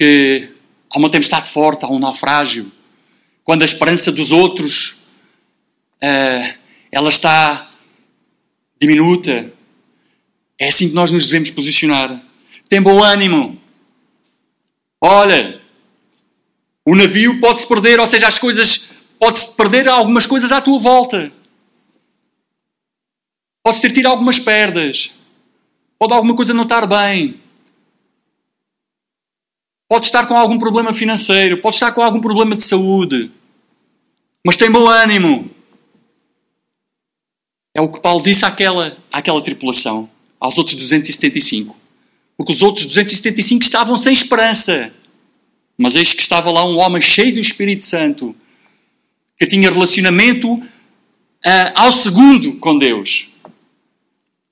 que 0.01 0.49
há 0.89 0.99
uma 0.99 1.11
tempestade 1.11 1.51
forte, 1.51 1.85
há 1.85 1.89
um 1.89 1.99
naufrágio, 1.99 2.73
quando 3.45 3.61
a 3.61 3.67
esperança 3.67 4.11
dos 4.11 4.31
outros 4.31 5.05
uh, 6.03 6.59
ela 6.91 7.11
está 7.11 7.71
diminuta, 8.81 9.53
é 10.59 10.69
assim 10.69 10.89
que 10.89 10.95
nós 10.95 11.11
nos 11.11 11.27
devemos 11.27 11.51
posicionar. 11.51 12.19
Tem 12.67 12.81
bom 12.81 13.05
ânimo. 13.05 13.61
Olha, 15.03 15.61
o 16.83 16.97
navio 16.97 17.39
pode-se 17.39 17.69
perder, 17.69 18.01
ou 18.01 18.07
seja, 18.07 18.27
as 18.27 18.39
coisas, 18.39 18.93
pode-se 19.19 19.55
perder 19.55 19.87
algumas 19.87 20.27
coisas 20.27 20.51
à 20.51 20.63
tua 20.63 20.79
volta. 20.79 21.31
Podes 23.63 23.83
ter 23.83 23.93
tido 23.93 24.07
algumas 24.07 24.39
perdas. 24.39 25.13
Pode 25.99 26.15
alguma 26.15 26.35
coisa 26.35 26.55
não 26.55 26.63
estar 26.63 26.87
bem. 26.87 27.39
Pode 29.91 30.07
estar 30.07 30.25
com 30.27 30.37
algum 30.37 30.57
problema 30.57 30.95
financeiro, 30.95 31.59
pode 31.59 31.75
estar 31.75 31.91
com 31.91 32.01
algum 32.01 32.21
problema 32.21 32.55
de 32.55 32.63
saúde, 32.63 33.29
mas 34.47 34.57
tem 34.57 34.71
bom 34.71 34.87
ânimo. 34.87 35.51
É 37.75 37.81
o 37.81 37.89
que 37.89 37.99
Paulo 37.99 38.23
disse 38.23 38.45
àquela, 38.45 38.97
àquela 39.11 39.43
tripulação, 39.43 40.09
aos 40.39 40.57
outros 40.59 40.77
275. 40.77 41.77
Porque 42.37 42.53
os 42.53 42.63
outros 42.63 42.87
275 42.87 43.65
estavam 43.65 43.97
sem 43.97 44.13
esperança. 44.13 44.95
Mas 45.77 45.97
eis 45.97 46.15
que 46.15 46.23
estava 46.23 46.53
lá 46.53 46.65
um 46.65 46.79
homem 46.79 47.03
cheio 47.03 47.35
do 47.35 47.41
Espírito 47.41 47.83
Santo, 47.83 48.33
que 49.37 49.45
tinha 49.45 49.73
relacionamento 49.73 50.55
uh, 50.55 50.69
ao 51.75 51.91
segundo 51.91 52.55
com 52.59 52.79
Deus. 52.79 53.33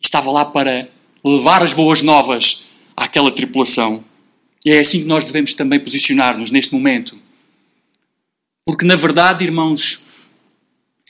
Estava 0.02 0.32
lá 0.32 0.44
para 0.44 0.88
levar 1.24 1.62
as 1.62 1.72
boas 1.72 2.02
novas 2.02 2.72
àquela 2.96 3.30
tripulação. 3.30 4.07
E 4.68 4.72
é 4.72 4.80
assim 4.80 5.00
que 5.00 5.08
nós 5.08 5.24
devemos 5.24 5.54
também 5.54 5.80
posicionar-nos 5.80 6.50
neste 6.50 6.74
momento. 6.74 7.16
Porque, 8.66 8.84
na 8.84 8.96
verdade, 8.96 9.42
irmãos, 9.42 10.08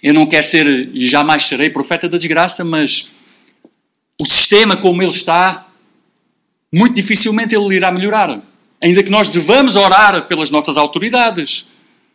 eu 0.00 0.14
não 0.14 0.28
quero 0.28 0.46
ser 0.46 0.64
e 0.94 1.04
jamais 1.08 1.44
serei 1.46 1.68
profeta 1.68 2.08
da 2.08 2.16
desgraça, 2.16 2.64
mas 2.64 3.10
o 4.16 4.24
sistema 4.24 4.76
como 4.76 5.02
ele 5.02 5.10
está, 5.10 5.66
muito 6.72 6.94
dificilmente 6.94 7.52
ele 7.52 7.74
irá 7.74 7.90
melhorar. 7.90 8.40
Ainda 8.80 9.02
que 9.02 9.10
nós 9.10 9.26
devamos 9.26 9.74
orar 9.74 10.28
pelas 10.28 10.50
nossas 10.50 10.76
autoridades 10.76 11.72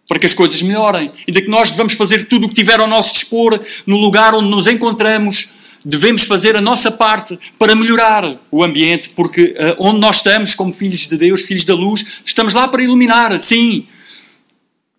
para 0.08 0.20
que 0.20 0.26
as 0.26 0.34
coisas 0.34 0.62
melhorem, 0.62 1.12
ainda 1.28 1.42
que 1.42 1.50
nós 1.50 1.72
devamos 1.72 1.92
fazer 1.92 2.30
tudo 2.30 2.46
o 2.46 2.48
que 2.48 2.56
tiver 2.56 2.80
ao 2.80 2.88
nosso 2.88 3.12
dispor 3.12 3.60
no 3.86 3.98
lugar 3.98 4.34
onde 4.34 4.50
nos 4.50 4.66
encontramos 4.66 5.56
devemos 5.86 6.24
fazer 6.24 6.56
a 6.56 6.62
nossa 6.62 6.92
parte 6.92 7.38
para 7.60 7.76
melhorar 7.76 8.40
o 8.50 8.64
ambiente, 8.64 9.10
porque 9.10 9.56
uh, 9.58 9.76
onde 9.80 10.00
nós 10.00 10.18
estamos, 10.18 10.56
como 10.56 10.72
filhos 10.72 11.08
de 11.08 11.18
Deus, 11.18 11.44
filhos 11.44 11.66
da 11.66 11.76
luz, 11.76 12.22
estamos 12.26 12.54
lá 12.54 12.68
para 12.68 12.84
iluminar, 12.84 13.38
sim. 13.40 13.88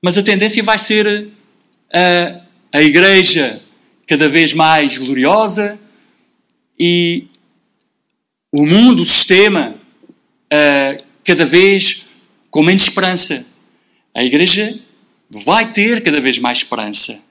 Mas 0.03 0.19
a 0.19 0.23
tendência 0.23 0.63
vai 0.63 0.79
ser 0.79 1.27
uh, 1.27 2.41
a 2.73 2.83
igreja 2.83 3.61
cada 4.07 4.29
vez 4.29 4.53
mais 4.53 4.99
gloriosa 4.99 5.79
e 6.79 7.27
o 8.53 8.67
mundo, 8.67 9.03
o 9.03 9.07
sistema, 9.07 9.75
uh, 10.53 11.05
cada 11.25 11.47
vez 11.47 12.11
com 12.51 12.63
menos 12.63 12.83
esperança. 12.83 13.47
A 14.15 14.23
igreja 14.23 14.79
vai 15.31 15.73
ter 15.73 16.03
cada 16.03 16.21
vez 16.21 16.39
mais 16.39 16.59
esperança 16.59 17.24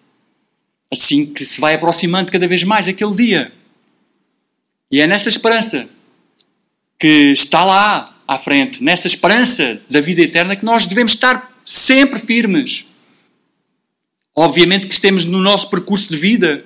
assim 0.94 1.34
que 1.34 1.44
se 1.44 1.60
vai 1.60 1.74
aproximando 1.74 2.32
cada 2.32 2.48
vez 2.48 2.64
mais 2.64 2.88
aquele 2.88 3.16
dia. 3.16 3.52
E 4.90 5.02
é 5.02 5.08
nessa 5.08 5.28
esperança 5.28 5.90
que 7.00 7.32
está 7.32 7.64
lá 7.66 8.16
à 8.28 8.38
frente, 8.38 8.84
nessa 8.84 9.08
esperança 9.08 9.82
da 9.90 10.00
vida 10.00 10.22
eterna, 10.22 10.56
que 10.56 10.64
nós 10.64 10.86
devemos 10.86 11.14
estar 11.14 11.52
sempre 11.66 12.20
firmes. 12.20 12.86
Obviamente 14.36 14.88
que 14.88 14.94
estemos 14.94 15.26
no 15.26 15.40
nosso 15.40 15.70
percurso 15.70 16.12
de 16.12 16.18
vida. 16.18 16.64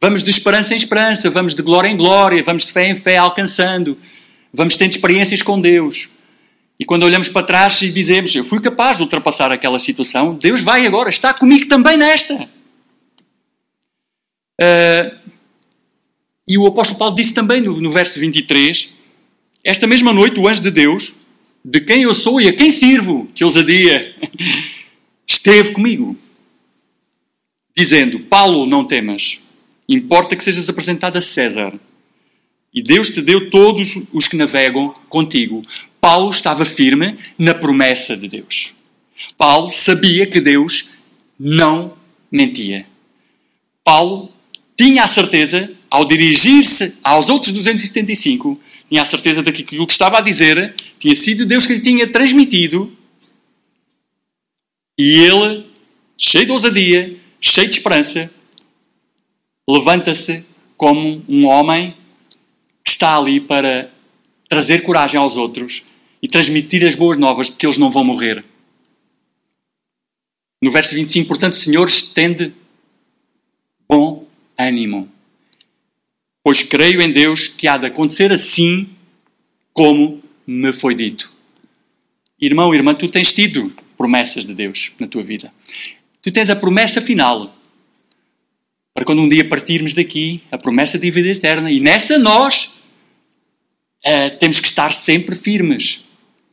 Vamos 0.00 0.22
de 0.22 0.30
esperança 0.30 0.72
em 0.72 0.76
esperança, 0.76 1.30
vamos 1.30 1.54
de 1.54 1.62
glória 1.62 1.88
em 1.88 1.96
glória, 1.96 2.42
vamos 2.42 2.64
de 2.64 2.72
fé 2.72 2.88
em 2.88 2.96
fé 2.96 3.18
alcançando, 3.18 3.96
vamos 4.52 4.76
tendo 4.76 4.90
experiências 4.90 5.42
com 5.42 5.60
Deus. 5.60 6.08
E 6.80 6.84
quando 6.84 7.04
olhamos 7.04 7.28
para 7.28 7.46
trás 7.46 7.80
e 7.82 7.92
dizemos, 7.92 8.34
eu 8.34 8.44
fui 8.44 8.60
capaz 8.60 8.96
de 8.96 9.04
ultrapassar 9.04 9.52
aquela 9.52 9.78
situação, 9.78 10.34
Deus 10.34 10.60
vai 10.62 10.86
agora, 10.86 11.08
está 11.08 11.32
comigo 11.32 11.68
também 11.68 11.96
nesta. 11.96 12.48
Uh, 14.62 15.18
e 16.46 16.56
o 16.56 16.66
apóstolo 16.66 16.98
Paulo 16.98 17.16
disse 17.16 17.34
também 17.34 17.60
no, 17.60 17.80
no 17.80 17.90
verso 17.90 18.20
23: 18.20 18.98
Esta 19.64 19.86
mesma 19.86 20.12
noite, 20.12 20.38
o 20.38 20.46
anjo 20.46 20.62
de 20.62 20.70
Deus, 20.70 21.16
de 21.64 21.80
quem 21.80 22.02
eu 22.02 22.14
sou 22.14 22.40
e 22.40 22.48
a 22.48 22.52
quem 22.52 22.70
sirvo, 22.70 23.28
que 23.34 23.44
ousadia, 23.44 24.14
esteve 25.26 25.72
comigo, 25.72 26.16
dizendo: 27.76 28.20
Paulo, 28.20 28.66
não 28.66 28.84
temas, 28.84 29.42
importa 29.88 30.36
que 30.36 30.44
sejas 30.44 30.68
apresentado 30.68 31.16
a 31.16 31.20
César. 31.20 31.72
E 32.74 32.82
Deus 32.82 33.10
te 33.10 33.20
deu 33.20 33.50
todos 33.50 34.06
os 34.14 34.26
que 34.26 34.36
navegam 34.36 34.94
contigo. 35.08 35.60
Paulo 36.00 36.30
estava 36.30 36.64
firme 36.64 37.18
na 37.36 37.52
promessa 37.52 38.16
de 38.16 38.28
Deus. 38.28 38.74
Paulo 39.36 39.70
sabia 39.70 40.26
que 40.26 40.40
Deus 40.40 40.94
não 41.38 41.94
mentia. 42.30 42.86
Paulo 43.84 44.31
tinha 44.76 45.04
a 45.04 45.08
certeza, 45.08 45.70
ao 45.90 46.04
dirigir-se 46.04 46.98
aos 47.02 47.28
outros 47.28 47.52
275, 47.52 48.58
tinha 48.88 49.02
a 49.02 49.04
certeza 49.04 49.42
de 49.42 49.52
que 49.52 49.62
aquilo 49.62 49.86
que 49.86 49.92
estava 49.92 50.18
a 50.18 50.20
dizer 50.20 50.74
tinha 50.98 51.14
sido 51.14 51.46
Deus 51.46 51.66
que 51.66 51.74
lhe 51.74 51.80
tinha 51.80 52.06
transmitido. 52.06 52.96
E 54.98 55.12
ele, 55.20 55.66
cheio 56.18 56.46
de 56.46 56.52
ousadia, 56.52 57.16
cheio 57.40 57.68
de 57.68 57.76
esperança, 57.76 58.32
levanta-se 59.68 60.46
como 60.76 61.24
um 61.28 61.46
homem 61.46 61.94
que 62.84 62.90
está 62.90 63.16
ali 63.16 63.40
para 63.40 63.90
trazer 64.48 64.82
coragem 64.82 65.18
aos 65.18 65.36
outros 65.36 65.84
e 66.22 66.28
transmitir 66.28 66.86
as 66.86 66.94
boas 66.94 67.18
novas 67.18 67.48
de 67.48 67.56
que 67.56 67.66
eles 67.66 67.78
não 67.78 67.90
vão 67.90 68.04
morrer. 68.04 68.44
No 70.62 70.70
verso 70.70 70.94
25, 70.94 71.26
portanto, 71.26 71.56
Senhor, 71.56 71.88
estende 71.88 72.54
bom 73.88 74.21
ânimo, 74.68 75.10
pois 76.42 76.62
creio 76.62 77.00
em 77.00 77.12
Deus 77.12 77.48
que 77.48 77.68
há 77.68 77.76
de 77.76 77.86
acontecer 77.86 78.32
assim 78.32 78.88
como 79.72 80.22
me 80.46 80.72
foi 80.72 80.94
dito. 80.94 81.32
Irmão, 82.40 82.74
irmã, 82.74 82.94
tu 82.94 83.08
tens 83.08 83.32
tido 83.32 83.74
promessas 83.96 84.44
de 84.44 84.54
Deus 84.54 84.92
na 84.98 85.06
tua 85.06 85.22
vida. 85.22 85.52
Tu 86.20 86.30
tens 86.30 86.50
a 86.50 86.56
promessa 86.56 87.00
final. 87.00 87.56
Para 88.94 89.04
quando 89.04 89.22
um 89.22 89.28
dia 89.28 89.48
partirmos 89.48 89.94
daqui, 89.94 90.42
a 90.50 90.58
promessa 90.58 90.98
de 90.98 91.10
vida 91.10 91.28
eterna. 91.28 91.70
E 91.70 91.80
nessa 91.80 92.18
nós 92.18 92.82
é, 94.02 94.28
temos 94.28 94.60
que 94.60 94.66
estar 94.66 94.92
sempre 94.92 95.34
firmes. 95.34 96.04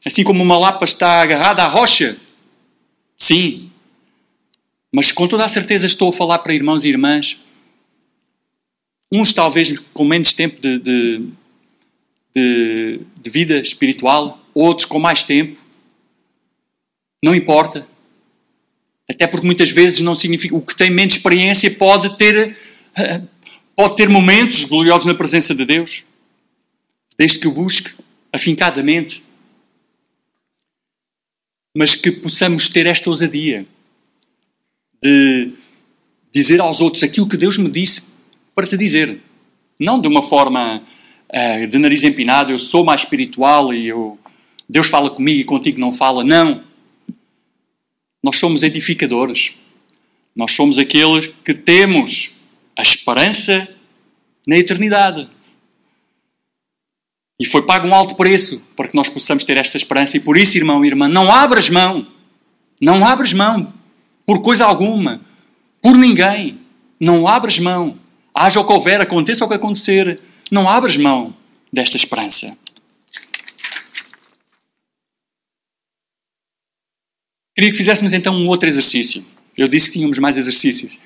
Assim 0.06 0.24
como 0.24 0.44
uma 0.44 0.58
lapa 0.58 0.86
está 0.86 1.22
agarrada 1.22 1.64
à 1.64 1.68
rocha. 1.68 2.18
Sim. 3.18 3.70
Mas 4.92 5.12
com 5.12 5.28
toda 5.28 5.44
a 5.44 5.50
certeza 5.50 5.86
estou 5.86 6.10
a 6.10 6.14
falar 6.14 6.40
para 6.40 6.54
irmãos 6.54 6.84
e 6.84 6.90
irmãs. 6.90 7.44
Uns 9.12 9.34
talvez 9.34 9.78
com 9.94 10.04
menos 10.04 10.34
tempo 10.34 10.62
de, 10.62 10.78
de, 10.80 11.30
de, 12.36 13.00
de 13.22 13.30
vida 13.30 13.60
espiritual, 13.60 14.40
outros 14.54 14.86
com 14.86 15.00
mais 15.00 15.24
tempo. 15.24 15.60
Não 17.24 17.34
importa. 17.34 17.88
Até 19.10 19.26
porque 19.26 19.46
muitas 19.46 19.72
vezes 19.72 20.02
não 20.02 20.16
significa. 20.16 20.56
O 20.56 20.62
que 20.62 20.76
tem 20.76 20.92
menos 20.92 21.16
experiência 21.16 21.72
pode 21.72 22.16
ter, 22.18 22.56
eh, 22.96 23.22
pode 23.76 23.96
ter 23.96 24.08
momentos 24.08 24.66
gloriosos 24.66 25.08
na 25.08 25.16
presença 25.16 25.56
de 25.56 25.66
Deus 25.66 26.06
desde 27.18 27.40
que 27.40 27.48
o 27.48 27.52
busque 27.52 27.96
afincadamente. 28.32 29.24
Mas 31.76 31.96
que 31.96 32.12
possamos 32.12 32.70
ter 32.70 32.86
esta 32.86 33.10
ousadia 33.10 33.66
de 35.02 35.48
dizer 36.32 36.62
aos 36.62 36.80
outros 36.80 37.04
aquilo 37.04 37.28
que 37.28 37.38
Deus 37.38 37.58
me 37.58 37.70
disse 37.70 38.19
para 38.60 38.68
te 38.68 38.76
dizer. 38.76 39.22
Não 39.80 40.02
de 40.02 40.08
uma 40.10 40.22
forma 40.22 40.84
uh, 41.30 41.68
de 41.68 41.78
nariz 41.78 42.04
empinado, 42.04 42.52
eu 42.52 42.60
sou 42.60 42.84
mais 42.84 43.02
espiritual 43.02 43.74
e 43.74 43.88
eu, 43.88 44.18
Deus 44.68 44.90
fala 44.90 45.10
comigo 45.10 45.40
e 45.40 45.46
contigo 45.46 45.80
não 45.80 45.94
fala. 45.94 46.26
Não. 46.26 46.62
Nós 48.22 48.36
somos 48.36 48.62
edificadores. 48.62 49.56
Nós 50.36 50.52
somos 50.52 50.78
aqueles 50.78 51.28
que 51.44 51.54
temos 51.54 52.42
a 52.76 52.82
esperança 52.82 53.66
na 54.46 54.58
eternidade. 54.58 55.30
E 57.40 57.46
foi 57.46 57.66
pago 57.66 57.88
um 57.88 57.96
alto 57.96 58.16
preço 58.16 58.68
para 58.76 58.90
que 58.90 58.96
nós 58.96 59.08
possamos 59.08 59.46
ter 59.46 59.56
esta 59.56 59.78
esperança. 59.78 60.18
E 60.18 60.20
por 60.20 60.36
isso, 60.36 60.58
irmão 60.58 60.84
e 60.84 60.90
irmã, 60.90 61.08
não 61.08 61.32
abras 61.32 61.70
mão. 61.70 62.06
Não 62.82 63.06
abras 63.06 63.32
mão 63.32 63.74
por 64.26 64.42
coisa 64.42 64.66
alguma, 64.66 65.22
por 65.82 65.96
ninguém. 65.96 66.60
Não 67.00 67.26
abras 67.26 67.58
mão. 67.58 67.98
Haja 68.34 68.60
o 68.60 68.66
que 68.66 68.74
houver, 68.74 69.02
aconteça 69.02 69.46
o 69.46 69.48
que 69.48 69.56
acontecer. 69.56 70.20
Não 70.52 70.68
abras 70.68 70.98
mão 70.98 71.36
desta 71.72 71.98
esperança. 71.98 72.58
Queria 77.56 77.72
que 77.72 77.78
fizéssemos 77.78 78.14
então 78.14 78.36
um 78.36 78.48
outro 78.48 78.70
exercício. 78.70 79.26
Eu 79.58 79.68
disse 79.68 79.88
que 79.88 79.98
tínhamos 79.98 80.18
mais 80.18 80.38
exercícios. 80.38 80.98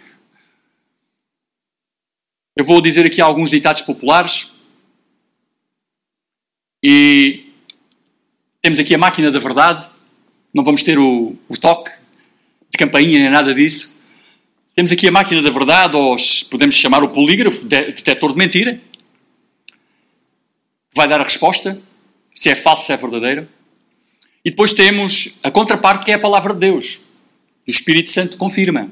Eu 2.55 2.63
vou 2.63 2.79
dizer 2.79 3.05
aqui 3.05 3.19
alguns 3.19 3.49
ditados 3.49 3.81
populares 3.81 4.53
e 6.83 7.51
temos 8.61 8.77
aqui 8.77 8.93
a 8.93 8.97
máquina 8.99 9.31
da 9.31 9.39
verdade. 9.39 9.89
Não 10.53 10.63
vamos 10.63 10.83
ter 10.83 10.99
o, 10.99 11.35
o 11.49 11.57
toque 11.57 11.91
de 12.69 12.77
campainha 12.77 13.17
nem 13.17 13.31
nada 13.31 13.55
disso. 13.55 14.02
Temos 14.75 14.91
aqui 14.91 15.07
a 15.07 15.11
máquina 15.11 15.39
da 15.41 15.51
verdade, 15.51 15.95
ou 15.95 16.15
podemos 16.49 16.73
chamar 16.73 17.03
o 17.03 17.09
polígrafo, 17.09 17.65
detector 17.65 18.31
de 18.31 18.37
mentira. 18.39 18.81
Vai 20.95 21.07
dar 21.07 21.21
a 21.21 21.23
resposta, 21.23 21.79
se 22.33 22.49
é 22.49 22.55
falso, 22.55 22.85
se 22.85 22.93
é 22.93 22.97
verdadeiro. 22.97 23.47
E 24.43 24.49
depois 24.49 24.73
temos 24.73 25.39
a 25.43 25.51
contraparte, 25.51 26.03
que 26.03 26.11
é 26.11 26.15
a 26.15 26.19
palavra 26.19 26.53
de 26.53 26.59
Deus. 26.59 27.01
O 27.67 27.69
Espírito 27.69 28.09
Santo 28.09 28.35
confirma. 28.35 28.89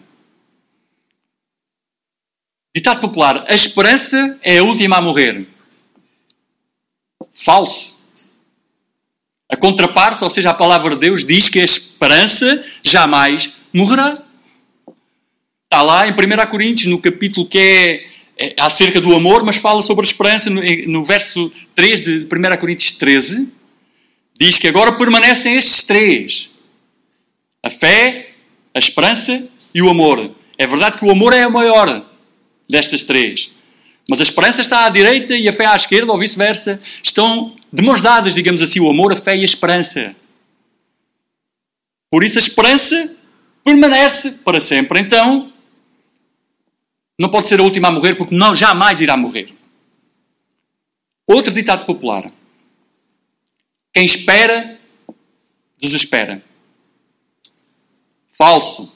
Ditado 2.76 3.02
popular: 3.02 3.44
a 3.50 3.54
esperança 3.54 4.40
é 4.44 4.60
a 4.60 4.64
última 4.64 4.98
a 4.98 5.02
morrer. 5.02 5.48
Falso. 7.34 8.00
A 9.50 9.58
contraparte, 9.58 10.24
ou 10.24 10.30
seja, 10.30 10.52
a 10.52 10.54
palavra 10.54 10.94
de 10.94 11.02
Deus, 11.02 11.26
diz 11.26 11.50
que 11.50 11.60
a 11.60 11.66
esperança 11.66 12.64
jamais 12.84 13.64
morrerá. 13.74 14.21
Está 15.72 15.84
lá 15.84 16.06
em 16.06 16.12
1 16.12 16.16
Coríntios, 16.50 16.92
no 16.92 17.00
capítulo 17.00 17.48
que 17.48 17.58
é, 17.58 18.06
é, 18.38 18.56
acerca 18.60 19.00
do 19.00 19.16
amor, 19.16 19.42
mas 19.46 19.56
fala 19.56 19.82
sobre 19.82 20.06
a 20.06 20.10
esperança, 20.10 20.50
no, 20.50 20.62
no 20.88 21.02
verso 21.02 21.50
3 21.74 22.02
de 22.02 22.28
1 22.30 22.58
Coríntios 22.60 22.92
13, 22.98 23.48
diz 24.38 24.58
que 24.58 24.68
agora 24.68 24.92
permanecem 24.92 25.56
estes 25.56 25.86
três: 25.86 26.52
a 27.64 27.70
fé, 27.70 28.32
a 28.74 28.80
esperança 28.80 29.50
e 29.74 29.82
o 29.82 29.90
amor. 29.90 30.36
É 30.58 30.68
verdade 30.68 30.98
que 30.98 31.06
o 31.06 31.10
amor 31.10 31.32
é 31.32 31.44
a 31.44 31.50
maior 31.50 32.06
destas 32.70 33.04
três. 33.04 33.52
Mas 34.10 34.20
a 34.20 34.24
esperança 34.24 34.60
está 34.60 34.86
à 34.88 34.90
direita 34.90 35.38
e 35.38 35.48
a 35.48 35.54
fé 35.54 35.68
à 35.68 35.76
esquerda, 35.78 36.12
ou 36.12 36.18
vice-versa. 36.18 36.82
Estão 37.02 37.56
de 37.72 37.82
mãos 37.82 38.02
dadas, 38.02 38.36
digamos 38.36 38.62
assim, 38.62 38.82
o 38.82 38.90
amor, 38.90 39.14
a 39.14 39.16
fé 39.16 39.38
e 39.38 39.42
a 39.42 39.46
esperança. 39.46 40.14
Por 42.10 42.26
isso 42.26 42.38
a 42.40 42.42
esperança 42.42 43.16
permanece 43.64 44.42
para 44.44 44.60
sempre. 44.60 45.00
Então, 45.00 45.51
não 47.22 47.30
pode 47.30 47.48
ser 47.48 47.60
a 47.60 47.64
última 47.64 47.90
a 47.90 47.92
morrer, 47.92 48.16
porque 48.16 48.34
não 48.34 48.56
jamais 48.56 49.00
irá 49.00 49.16
morrer. 49.16 49.54
Outro 51.28 51.54
ditado 51.54 51.86
popular. 51.86 52.32
Quem 53.94 54.04
espera, 54.04 54.80
desespera. 55.78 56.44
Falso. 58.28 58.92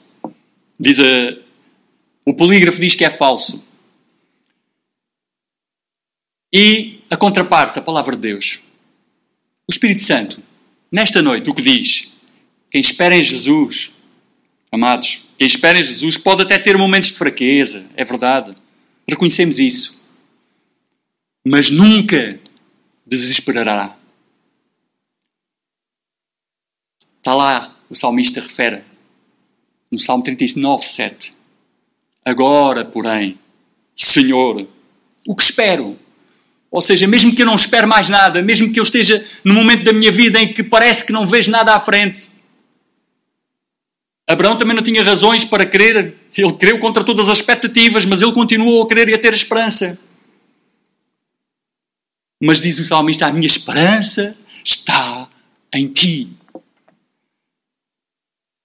Diz 0.78 0.98
a, 0.98 1.38
o 2.26 2.34
polígrafo 2.34 2.80
diz 2.80 2.96
que 2.96 3.04
é 3.04 3.10
falso. 3.10 3.64
E 6.52 7.04
a 7.08 7.16
contraparte, 7.16 7.78
a 7.78 7.82
palavra 7.82 8.16
de 8.16 8.22
Deus. 8.22 8.58
O 9.68 9.72
Espírito 9.72 10.00
Santo, 10.02 10.42
nesta 10.90 11.22
noite, 11.22 11.48
o 11.48 11.54
que 11.54 11.62
diz? 11.62 12.16
Quem 12.72 12.80
espera 12.80 13.16
em 13.16 13.22
Jesus, 13.22 13.94
amados, 14.70 15.26
quem 15.38 15.46
espera 15.46 15.78
em 15.78 15.82
Jesus 15.82 16.16
pode 16.16 16.42
até 16.42 16.58
ter 16.58 16.76
momentos 16.76 17.10
de 17.10 17.18
fraqueza, 17.18 17.90
é 17.96 18.04
verdade. 18.04 18.52
Reconhecemos 19.08 19.58
isso. 19.58 20.04
Mas 21.46 21.70
nunca 21.70 22.38
desesperará. 23.06 23.96
Está 27.18 27.34
lá, 27.34 27.76
o 27.88 27.94
salmista 27.94 28.40
refere, 28.40 28.82
no 29.90 29.98
Salmo 29.98 30.22
39, 30.22 30.84
7. 30.84 31.32
Agora, 32.24 32.84
porém, 32.84 33.38
Senhor, 33.94 34.66
o 35.26 35.34
que 35.34 35.42
espero? 35.42 35.98
Ou 36.70 36.80
seja, 36.80 37.06
mesmo 37.06 37.34
que 37.34 37.42
eu 37.42 37.46
não 37.46 37.54
espere 37.54 37.86
mais 37.86 38.08
nada, 38.08 38.42
mesmo 38.42 38.72
que 38.72 38.78
eu 38.78 38.82
esteja 38.82 39.24
no 39.44 39.54
momento 39.54 39.84
da 39.84 39.92
minha 39.92 40.10
vida 40.12 40.40
em 40.40 40.52
que 40.52 40.62
parece 40.62 41.04
que 41.06 41.12
não 41.12 41.26
vejo 41.26 41.50
nada 41.50 41.74
à 41.74 41.80
frente. 41.80 42.28
Abraão 44.28 44.58
também 44.58 44.74
não 44.74 44.82
tinha 44.82 45.02
razões 45.02 45.44
para 45.44 45.64
crer, 45.64 46.14
ele 46.36 46.52
creu 46.54 46.80
contra 46.80 47.04
todas 47.04 47.28
as 47.28 47.38
expectativas, 47.38 48.04
mas 48.04 48.22
ele 48.22 48.32
continuou 48.32 48.82
a 48.82 48.88
crer 48.88 49.08
e 49.08 49.14
a 49.14 49.18
ter 49.18 49.32
esperança. 49.32 50.02
Mas 52.42 52.60
diz 52.60 52.78
o 52.78 52.84
salmista: 52.84 53.26
A 53.26 53.32
minha 53.32 53.46
esperança 53.46 54.36
está 54.64 55.28
em 55.72 55.86
ti. 55.86 56.28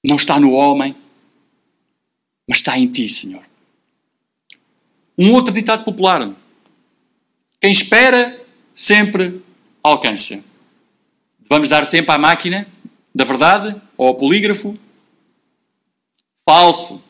Não 0.04 0.15
está 0.15 0.39
no 0.39 0.52
homem, 0.54 0.95
mas 2.50 2.58
está 2.58 2.78
em 2.78 2.88
ti, 2.88 3.08
Senhor. 3.08 3.43
Um 5.17 5.34
outro 5.34 5.54
ditado 5.54 5.84
popular 5.84 6.28
quem 7.62 7.69
espera 7.71 8.43
sempre 8.74 9.39
alcança. 9.84 10.43
Vamos 11.47 11.69
dar 11.69 11.86
tempo 11.86 12.12
à 12.12 12.17
máquina 12.17 12.67
da 13.13 13.24
verdade 13.24 13.80
ou 13.95 14.08
ao 14.08 14.15
polígrafo? 14.15 14.76
Falso. 16.52 17.02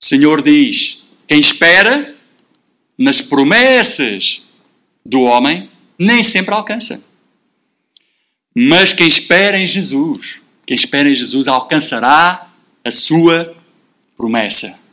O 0.00 0.04
Senhor 0.04 0.40
diz: 0.40 1.08
quem 1.26 1.40
espera 1.40 2.16
nas 2.96 3.20
promessas 3.20 4.44
do 5.04 5.22
homem 5.22 5.68
nem 5.98 6.22
sempre 6.22 6.54
alcança. 6.54 7.04
Mas 8.54 8.92
quem 8.92 9.08
espera 9.08 9.58
em 9.58 9.66
Jesus, 9.66 10.40
quem 10.64 10.76
espera 10.76 11.08
em 11.10 11.14
Jesus 11.14 11.48
alcançará 11.48 12.48
a 12.84 12.90
sua 12.92 13.56
promessa. 14.16 14.84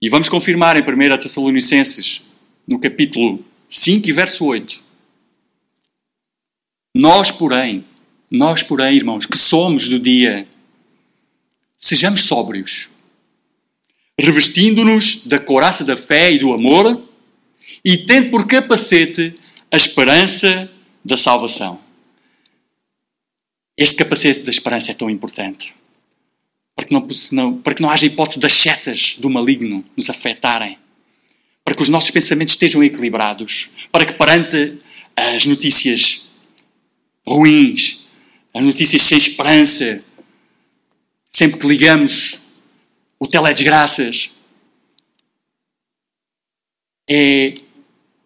E 0.00 0.08
vamos 0.08 0.28
confirmar 0.28 0.76
em 0.76 0.82
1 0.82 1.18
Tessalonicenses, 1.18 2.22
no 2.66 2.80
capítulo 2.80 3.44
5 3.68 4.08
e 4.08 4.12
verso 4.12 4.44
8. 4.44 4.82
Nós, 6.96 7.30
porém, 7.30 7.84
nós, 8.32 8.62
porém, 8.62 8.96
irmãos, 8.96 9.26
que 9.26 9.36
somos 9.36 9.88
do 9.88 10.00
dia, 10.00 10.46
sejamos 11.76 12.22
sóbrios, 12.24 12.90
revestindo-nos 14.18 15.26
da 15.26 15.38
couraça 15.38 15.84
da 15.84 15.96
fé 15.96 16.32
e 16.32 16.38
do 16.38 16.52
amor, 16.52 17.08
e 17.84 17.98
tendo 17.98 18.30
por 18.30 18.46
capacete 18.46 19.34
a 19.70 19.76
esperança 19.76 20.70
da 21.04 21.16
salvação. 21.16 21.80
Este 23.76 23.96
capacete 23.96 24.40
da 24.40 24.50
esperança 24.50 24.92
é 24.92 24.94
tão 24.94 25.10
importante 25.10 25.74
para 26.74 26.86
que 26.86 26.92
não, 26.92 27.58
para 27.58 27.74
que 27.74 27.82
não 27.82 27.90
haja 27.90 28.06
hipótese 28.06 28.40
das 28.40 28.52
setas 28.52 29.16
do 29.18 29.28
maligno 29.28 29.84
nos 29.96 30.08
afetarem, 30.08 30.78
para 31.64 31.74
que 31.74 31.82
os 31.82 31.88
nossos 31.88 32.10
pensamentos 32.10 32.54
estejam 32.54 32.82
equilibrados, 32.82 33.70
para 33.90 34.04
que 34.04 34.14
perante 34.14 34.78
as 35.16 35.46
notícias 35.46 36.28
ruins, 37.26 38.01
as 38.54 38.64
notícias 38.64 39.02
sem 39.02 39.18
esperança, 39.18 40.04
sempre 41.28 41.58
que 41.58 41.66
ligamos 41.66 42.50
o 43.18 43.26
teledesgraças, 43.26 44.30
é, 47.08 47.54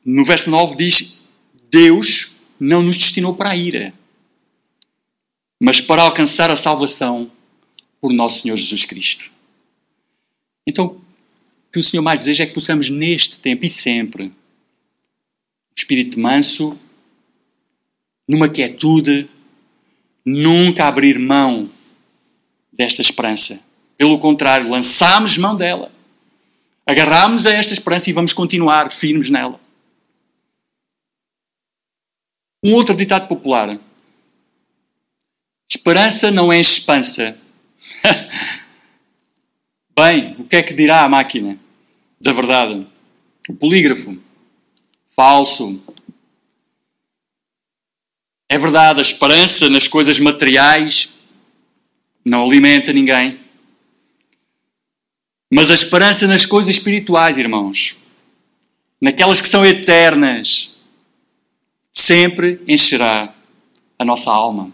no 0.04 0.24
verso 0.24 0.50
9 0.50 0.76
diz: 0.76 1.22
Deus 1.70 2.40
não 2.58 2.82
nos 2.82 2.96
destinou 2.96 3.34
para 3.36 3.50
a 3.50 3.56
ira, 3.56 3.92
mas 5.60 5.80
para 5.80 6.02
alcançar 6.02 6.50
a 6.50 6.56
salvação 6.56 7.30
por 8.00 8.12
nosso 8.12 8.42
Senhor 8.42 8.56
Jesus 8.56 8.84
Cristo. 8.84 9.30
Então, 10.66 10.86
o 10.86 11.72
que 11.72 11.78
o 11.78 11.82
Senhor 11.82 12.02
mais 12.02 12.18
deseja 12.18 12.44
é 12.44 12.46
que 12.46 12.54
possamos, 12.54 12.90
neste 12.90 13.38
tempo 13.40 13.64
e 13.64 13.70
sempre, 13.70 14.26
o 14.26 14.32
espírito 15.76 16.18
manso, 16.18 16.76
numa 18.28 18.48
quietude, 18.48 19.28
nunca 20.26 20.86
abrir 20.86 21.18
mão 21.18 21.70
desta 22.72 23.00
esperança. 23.00 23.60
Pelo 23.96 24.18
contrário, 24.18 24.68
lançamos 24.68 25.38
mão 25.38 25.56
dela. 25.56 25.90
Agarramos 26.84 27.46
a 27.46 27.52
esta 27.52 27.72
esperança 27.72 28.10
e 28.10 28.12
vamos 28.12 28.32
continuar 28.32 28.90
firmes 28.90 29.30
nela. 29.30 29.58
Um 32.62 32.74
outro 32.74 32.94
ditado 32.94 33.28
popular. 33.28 33.78
Esperança 35.68 36.30
não 36.30 36.52
é 36.52 36.60
expansa, 36.60 37.38
Bem, 39.98 40.36
o 40.38 40.44
que 40.44 40.56
é 40.56 40.62
que 40.62 40.74
dirá 40.74 41.02
a 41.02 41.08
máquina 41.08 41.56
da 42.20 42.32
verdade? 42.32 42.86
O 43.48 43.54
polígrafo. 43.54 44.16
Falso. 45.08 45.82
É 48.48 48.56
verdade, 48.56 49.00
a 49.00 49.02
esperança 49.02 49.68
nas 49.68 49.88
coisas 49.88 50.20
materiais 50.20 51.20
não 52.24 52.44
alimenta 52.44 52.92
ninguém. 52.92 53.40
Mas 55.50 55.70
a 55.70 55.74
esperança 55.74 56.26
nas 56.28 56.46
coisas 56.46 56.76
espirituais, 56.76 57.36
irmãos, 57.36 57.98
naquelas 59.00 59.40
que 59.40 59.48
são 59.48 59.66
eternas, 59.66 60.76
sempre 61.92 62.60
encherá 62.68 63.34
a 63.98 64.04
nossa 64.04 64.30
alma. 64.30 64.72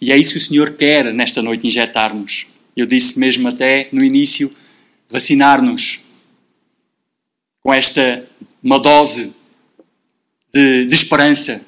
E 0.00 0.12
é 0.12 0.16
isso 0.16 0.32
que 0.32 0.38
o 0.38 0.42
Senhor 0.42 0.72
quer 0.72 1.12
nesta 1.12 1.42
noite 1.42 1.66
injetar-nos. 1.66 2.48
Eu 2.76 2.86
disse 2.86 3.18
mesmo 3.18 3.48
até 3.48 3.88
no 3.92 4.04
início, 4.04 4.54
vacinar-nos 5.08 6.04
com 7.60 7.74
esta 7.74 8.28
uma 8.62 8.78
dose 8.78 9.34
de, 10.52 10.86
de 10.86 10.94
esperança 10.94 11.67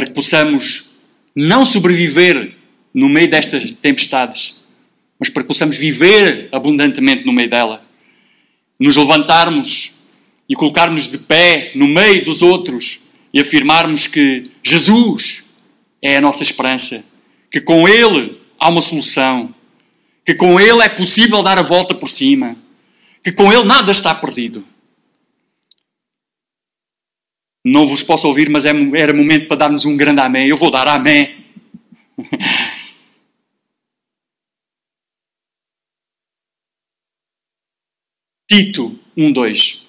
para 0.00 0.06
que 0.06 0.14
possamos 0.14 0.92
não 1.36 1.62
sobreviver 1.62 2.54
no 2.94 3.06
meio 3.06 3.30
destas 3.30 3.70
tempestades, 3.82 4.56
mas 5.18 5.28
para 5.28 5.42
que 5.42 5.48
possamos 5.48 5.76
viver 5.76 6.48
abundantemente 6.50 7.26
no 7.26 7.34
meio 7.34 7.50
dela, 7.50 7.84
nos 8.78 8.96
levantarmos 8.96 9.98
e 10.48 10.54
colocarmos 10.54 11.06
de 11.06 11.18
pé 11.18 11.72
no 11.74 11.86
meio 11.86 12.24
dos 12.24 12.40
outros 12.40 13.08
e 13.30 13.38
afirmarmos 13.38 14.06
que 14.06 14.50
Jesus 14.62 15.52
é 16.00 16.16
a 16.16 16.20
nossa 16.22 16.42
esperança. 16.42 17.12
Que 17.52 17.60
com 17.60 17.86
Ele 17.86 18.40
há 18.58 18.70
uma 18.70 18.80
solução. 18.80 19.54
Que 20.24 20.32
com 20.32 20.58
Ele 20.58 20.80
é 20.80 20.88
possível 20.88 21.42
dar 21.42 21.58
a 21.58 21.62
volta 21.62 21.94
por 21.94 22.08
cima. 22.08 22.56
Que 23.22 23.32
com 23.32 23.52
Ele 23.52 23.64
nada 23.64 23.92
está 23.92 24.14
perdido. 24.14 24.64
Não 27.64 27.86
vos 27.86 28.02
posso 28.02 28.26
ouvir, 28.26 28.48
mas 28.48 28.64
é, 28.64 28.70
era 28.94 29.12
momento 29.12 29.46
para 29.46 29.58
darmos 29.58 29.84
um 29.84 29.96
grande 29.96 30.20
amém. 30.20 30.48
Eu 30.48 30.56
vou 30.56 30.70
dar 30.70 30.88
amém. 30.88 31.44
Tito 38.48 38.98
1.2 39.16 39.86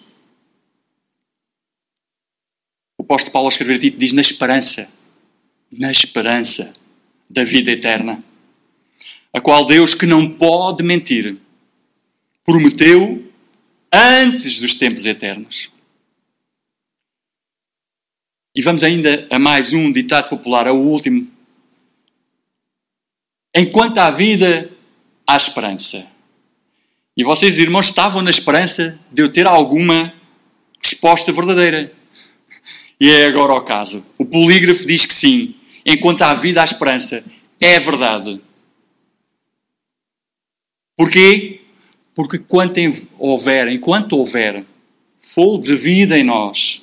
O 2.98 3.04
apóstolo 3.04 3.34
Paulo 3.34 3.48
a 3.48 3.50
escrever 3.50 3.80
Tito 3.80 3.98
diz 3.98 4.14
na 4.14 4.22
esperança 4.22 5.02
na 5.72 5.90
esperança 5.90 6.74
da 7.30 7.44
vida 7.44 7.72
eterna, 7.72 8.22
a 9.32 9.40
qual 9.40 9.66
Deus, 9.66 9.96
que 9.96 10.06
não 10.06 10.30
pode 10.30 10.84
mentir, 10.84 11.36
prometeu 12.44 13.32
antes 13.92 14.60
dos 14.60 14.76
tempos 14.76 15.06
eternos. 15.06 15.72
E 18.54 18.62
vamos 18.62 18.84
ainda 18.84 19.28
a 19.30 19.40
mais 19.40 19.72
um 19.72 19.92
ditado 19.92 20.30
popular, 20.30 20.68
ao 20.68 20.78
último. 20.78 21.26
Enquanto 23.56 23.98
há 23.98 24.12
vida, 24.12 24.70
há 25.26 25.38
esperança. 25.38 26.06
E 27.16 27.24
vocês, 27.24 27.60
irmãos, 27.60 27.88
estavam 27.88 28.22
na 28.22 28.30
esperança 28.30 29.00
de 29.12 29.22
eu 29.22 29.32
ter 29.32 29.48
alguma 29.48 30.14
resposta 30.84 31.32
verdadeira. 31.32 31.92
E 33.00 33.10
é 33.10 33.28
agora 33.28 33.54
o 33.54 33.62
caso. 33.62 34.06
O 34.18 34.26
polígrafo 34.26 34.86
diz 34.86 35.06
que 35.06 35.14
sim 35.14 35.56
enquanto 35.86 36.22
há 36.22 36.34
vida, 36.34 36.62
há 36.62 36.66
esperança. 36.66 37.24
É 37.60 37.80
verdade. 37.80 38.42
Porquê? 40.98 41.62
Porque 42.14 42.38
quanto 42.38 42.80
houver, 43.18 43.68
enquanto 43.70 44.18
houver 44.18 44.66
fogo 45.20 45.64
de 45.64 45.76
vida 45.76 46.18
em 46.18 46.24
nós, 46.24 46.81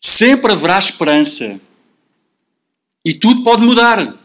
sempre 0.00 0.52
haverá 0.52 0.78
esperança. 0.78 1.60
E 3.04 3.14
tudo 3.14 3.44
pode 3.44 3.62
mudar. 3.62 4.18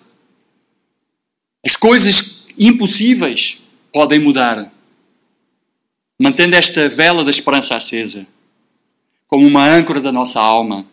As 1.65 1.75
coisas 1.75 2.47
impossíveis 2.57 3.61
podem 3.91 4.19
mudar. 4.19 4.71
Mantendo 6.19 6.55
esta 6.55 6.88
vela 6.88 7.23
da 7.23 7.29
esperança 7.29 7.75
acesa 7.75 8.25
como 9.27 9.47
uma 9.47 9.67
âncora 9.67 9.99
da 9.99 10.11
nossa 10.11 10.39
alma. 10.39 10.88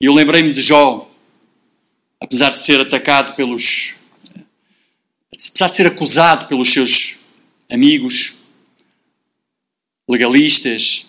E 0.00 0.06
eu 0.06 0.12
lembrei-me 0.12 0.52
de 0.52 0.60
Jó, 0.60 1.10
apesar 2.20 2.50
de 2.50 2.62
ser 2.62 2.80
atacado 2.80 3.34
pelos. 3.34 4.00
apesar 5.32 5.70
de 5.70 5.76
ser 5.76 5.86
acusado 5.86 6.48
pelos 6.48 6.70
seus 6.70 7.20
amigos 7.70 8.38
legalistas, 10.08 11.06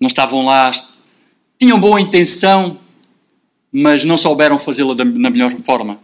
não 0.00 0.06
estavam 0.06 0.44
lá, 0.44 0.70
tinham 1.58 1.78
boa 1.78 2.00
intenção, 2.00 2.80
mas 3.72 4.04
não 4.04 4.16
souberam 4.16 4.58
fazê-la 4.58 4.94
na 4.94 5.30
melhor 5.30 5.50
forma. 5.64 6.00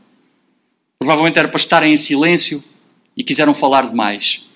Provavelmente 0.98 1.38
era 1.38 1.48
para 1.48 1.56
estarem 1.56 1.92
em 1.92 1.96
silêncio 1.96 2.62
e 3.16 3.22
quiseram 3.22 3.54
falar 3.54 3.88
demais. 3.88 4.46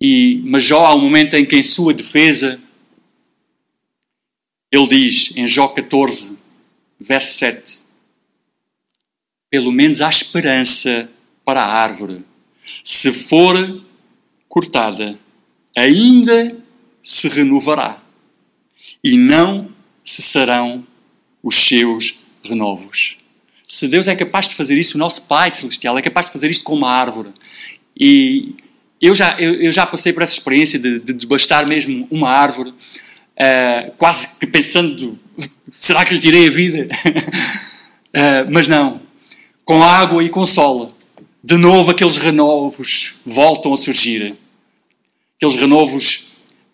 E, 0.00 0.40
mas 0.44 0.64
Jó, 0.64 0.86
há 0.86 0.94
um 0.94 1.00
momento 1.00 1.34
em 1.34 1.44
que, 1.44 1.56
em 1.56 1.62
sua 1.62 1.92
defesa, 1.92 2.60
ele 4.72 4.88
diz 4.88 5.36
em 5.36 5.46
Jó 5.46 5.68
14, 5.68 6.38
verso 6.98 7.38
7: 7.38 7.80
Pelo 9.50 9.70
menos 9.72 10.00
há 10.00 10.08
esperança 10.08 11.10
para 11.44 11.62
a 11.62 11.72
árvore. 11.72 12.24
Se 12.84 13.12
for 13.12 13.82
cortada, 14.48 15.14
ainda 15.76 16.56
se 17.02 17.28
renovará, 17.28 18.00
e 19.02 19.16
não 19.16 19.70
cessarão 20.04 20.86
os 21.42 21.54
seus 21.54 22.20
renovos. 22.42 23.18
Se 23.66 23.86
Deus 23.86 24.08
é 24.08 24.16
capaz 24.16 24.48
de 24.48 24.54
fazer 24.54 24.78
isso, 24.78 24.96
o 24.96 24.98
nosso 24.98 25.22
Pai 25.22 25.50
Celestial 25.50 25.96
é 25.96 26.02
capaz 26.02 26.26
de 26.26 26.32
fazer 26.32 26.50
isto 26.50 26.64
com 26.64 26.74
uma 26.74 26.90
árvore. 26.90 27.30
E 27.96 28.54
eu 29.00 29.14
já, 29.14 29.38
eu, 29.38 29.54
eu 29.54 29.70
já 29.70 29.86
passei 29.86 30.12
por 30.12 30.22
essa 30.22 30.34
experiência 30.34 30.78
de, 30.78 30.98
de 30.98 31.26
mesmo 31.66 32.06
uma 32.10 32.30
árvore 32.30 32.70
uh, 32.70 33.92
quase 33.96 34.38
que 34.38 34.46
pensando: 34.46 35.18
será 35.70 36.04
que 36.04 36.14
lhe 36.14 36.20
tirei 36.20 36.46
a 36.46 36.50
vida? 36.50 36.88
uh, 37.06 38.50
mas 38.52 38.66
não. 38.66 39.00
Com 39.64 39.82
água 39.84 40.24
e 40.24 40.28
com 40.28 40.44
sol. 40.44 40.94
de 41.42 41.56
novo 41.56 41.92
aqueles 41.92 42.16
renovos 42.16 43.20
voltam 43.24 43.72
a 43.72 43.76
surgir. 43.76 44.34
Aqueles 45.36 45.54
renovos 45.54 46.29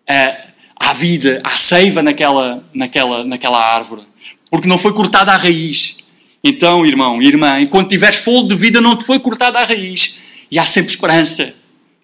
uh, 0.09 0.47
à 0.77 0.93
vida, 0.93 1.41
à 1.43 1.57
seiva 1.57 2.03
naquela, 2.03 2.65
naquela, 2.73 3.25
naquela 3.25 3.59
árvore. 3.59 4.03
Porque 4.51 4.69
não 4.69 4.79
foi 4.79 4.93
cortada 4.93 5.33
à 5.33 5.37
raiz. 5.37 5.99
Então, 6.43 6.87
irmão, 6.87 7.21
irmã, 7.21 7.61
enquanto 7.61 7.89
tiveres 7.89 8.19
fogo 8.19 8.49
de 8.49 8.55
vida, 8.55 8.81
não 8.81 8.97
te 8.97 9.05
foi 9.05 9.19
cortada 9.19 9.59
à 9.59 9.65
raiz. 9.65 10.21
E 10.51 10.59
há 10.59 10.65
sempre 10.65 10.91
esperança 10.91 11.55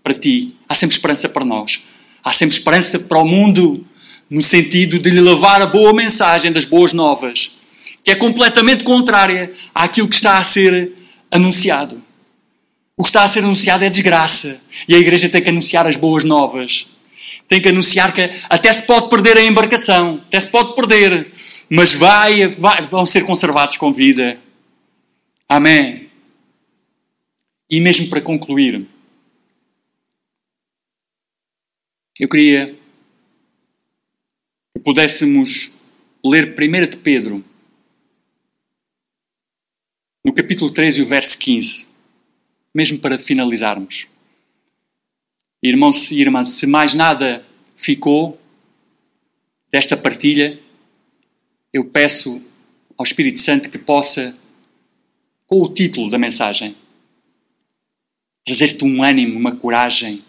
para 0.02 0.14
ti. 0.14 0.54
Há 0.68 0.74
sempre 0.74 0.96
esperança 0.96 1.28
para 1.28 1.44
nós. 1.44 1.80
Há 2.24 2.32
sempre 2.32 2.56
esperança 2.56 2.98
para 3.00 3.18
o 3.18 3.24
mundo, 3.24 3.84
no 4.28 4.42
sentido 4.42 4.98
de 4.98 5.10
lhe 5.10 5.20
levar 5.20 5.60
a 5.60 5.66
boa 5.66 5.92
mensagem 5.92 6.52
das 6.52 6.64
boas 6.64 6.92
novas, 6.92 7.60
que 8.02 8.10
é 8.10 8.14
completamente 8.14 8.84
contrária 8.84 9.52
àquilo 9.74 10.08
que 10.08 10.14
está 10.14 10.38
a 10.38 10.42
ser 10.42 10.92
anunciado. 11.30 12.02
O 12.96 13.02
que 13.02 13.08
está 13.08 13.22
a 13.22 13.28
ser 13.28 13.40
anunciado 13.40 13.84
é 13.84 13.90
desgraça. 13.90 14.64
E 14.86 14.94
a 14.94 14.98
igreja 14.98 15.28
tem 15.28 15.42
que 15.42 15.48
anunciar 15.48 15.86
as 15.86 15.96
boas 15.96 16.24
novas. 16.24 16.86
Tem 17.48 17.60
que 17.60 17.68
anunciar 17.68 18.14
que 18.14 18.22
até 18.48 18.72
se 18.72 18.86
pode 18.86 19.10
perder 19.10 19.36
a 19.36 19.42
embarcação, 19.44 20.22
até 20.26 20.40
se 20.40 20.48
pode 20.48 20.74
perder, 20.74 21.32
mas 21.68 21.94
vai, 21.94 22.46
vai, 22.46 22.82
vão 22.82 23.04
ser 23.04 23.24
conservados 23.24 23.76
com 23.76 23.92
vida. 23.92 24.38
Amém. 25.48 26.10
E 27.68 27.80
mesmo 27.80 28.08
para 28.08 28.20
concluir, 28.20 28.86
eu 32.20 32.28
queria 32.28 32.78
que 34.74 34.82
pudéssemos 34.82 35.74
ler 36.24 36.54
1 36.58 36.90
de 36.90 36.96
Pedro, 36.98 37.42
no 40.24 40.32
capítulo 40.32 40.70
3 40.70 40.98
e 40.98 41.02
o 41.02 41.06
verso 41.06 41.38
15, 41.38 41.88
mesmo 42.74 42.98
para 42.98 43.18
finalizarmos. 43.18 44.11
Irmãos 45.62 46.10
e 46.10 46.20
irmãs, 46.20 46.48
se 46.48 46.66
mais 46.66 46.92
nada 46.92 47.46
ficou 47.76 48.36
desta 49.70 49.96
partilha, 49.96 50.58
eu 51.72 51.84
peço 51.84 52.44
ao 52.98 53.04
Espírito 53.04 53.38
Santo 53.38 53.70
que 53.70 53.78
possa, 53.78 54.36
com 55.46 55.62
o 55.62 55.72
título 55.72 56.10
da 56.10 56.18
mensagem, 56.18 56.74
trazer-te 58.44 58.84
um 58.84 59.04
ânimo, 59.04 59.38
uma 59.38 59.54
coragem, 59.54 60.24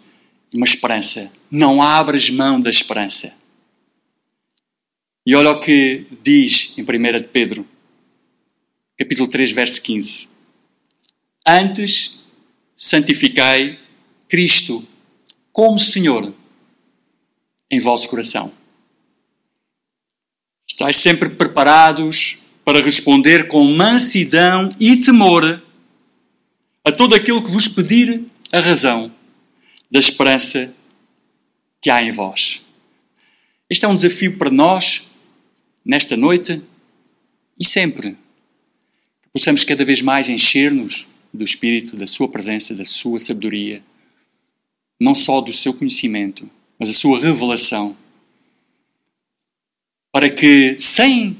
uma 0.52 0.64
esperança. 0.64 1.32
Não 1.50 1.82
abras 1.82 2.30
mão 2.30 2.60
da 2.60 2.70
esperança. 2.70 3.36
E 5.26 5.34
olha 5.34 5.50
o 5.50 5.58
que 5.58 6.06
diz 6.22 6.78
em 6.78 6.82
1 6.82 7.18
de 7.18 7.28
Pedro, 7.28 7.66
capítulo 8.96 9.28
3, 9.28 9.50
verso 9.50 9.82
15. 9.82 10.28
Antes 11.44 12.20
santificai 12.76 13.80
Cristo 14.28 14.86
como 15.54 15.78
Senhor 15.78 16.34
em 17.70 17.78
vosso 17.78 18.08
coração. 18.08 18.52
Estais 20.68 20.96
sempre 20.96 21.30
preparados 21.30 22.46
para 22.64 22.82
responder 22.82 23.46
com 23.46 23.62
mansidão 23.62 24.68
e 24.80 24.96
temor 24.96 25.62
a 26.84 26.90
todo 26.90 27.14
aquilo 27.14 27.42
que 27.42 27.52
vos 27.52 27.68
pedir 27.68 28.26
a 28.50 28.58
razão 28.58 29.12
da 29.88 30.00
esperança 30.00 30.74
que 31.80 31.88
há 31.88 32.02
em 32.02 32.10
vós. 32.10 32.64
Este 33.70 33.84
é 33.84 33.88
um 33.88 33.94
desafio 33.94 34.36
para 34.36 34.50
nós, 34.50 35.12
nesta 35.84 36.16
noite 36.16 36.60
e 37.56 37.64
sempre. 37.64 38.16
Que 39.22 39.28
possamos 39.32 39.62
cada 39.62 39.84
vez 39.84 40.02
mais 40.02 40.28
encher-nos 40.28 41.08
do 41.32 41.44
Espírito, 41.44 41.96
da 41.96 42.08
Sua 42.08 42.28
presença, 42.28 42.74
da 42.74 42.84
Sua 42.84 43.20
sabedoria 43.20 43.84
não 45.04 45.14
só 45.14 45.42
do 45.42 45.52
seu 45.52 45.74
conhecimento, 45.74 46.50
mas 46.78 46.88
a 46.88 46.94
sua 46.94 47.20
revelação, 47.20 47.94
para 50.10 50.30
que 50.30 50.78
sem 50.78 51.32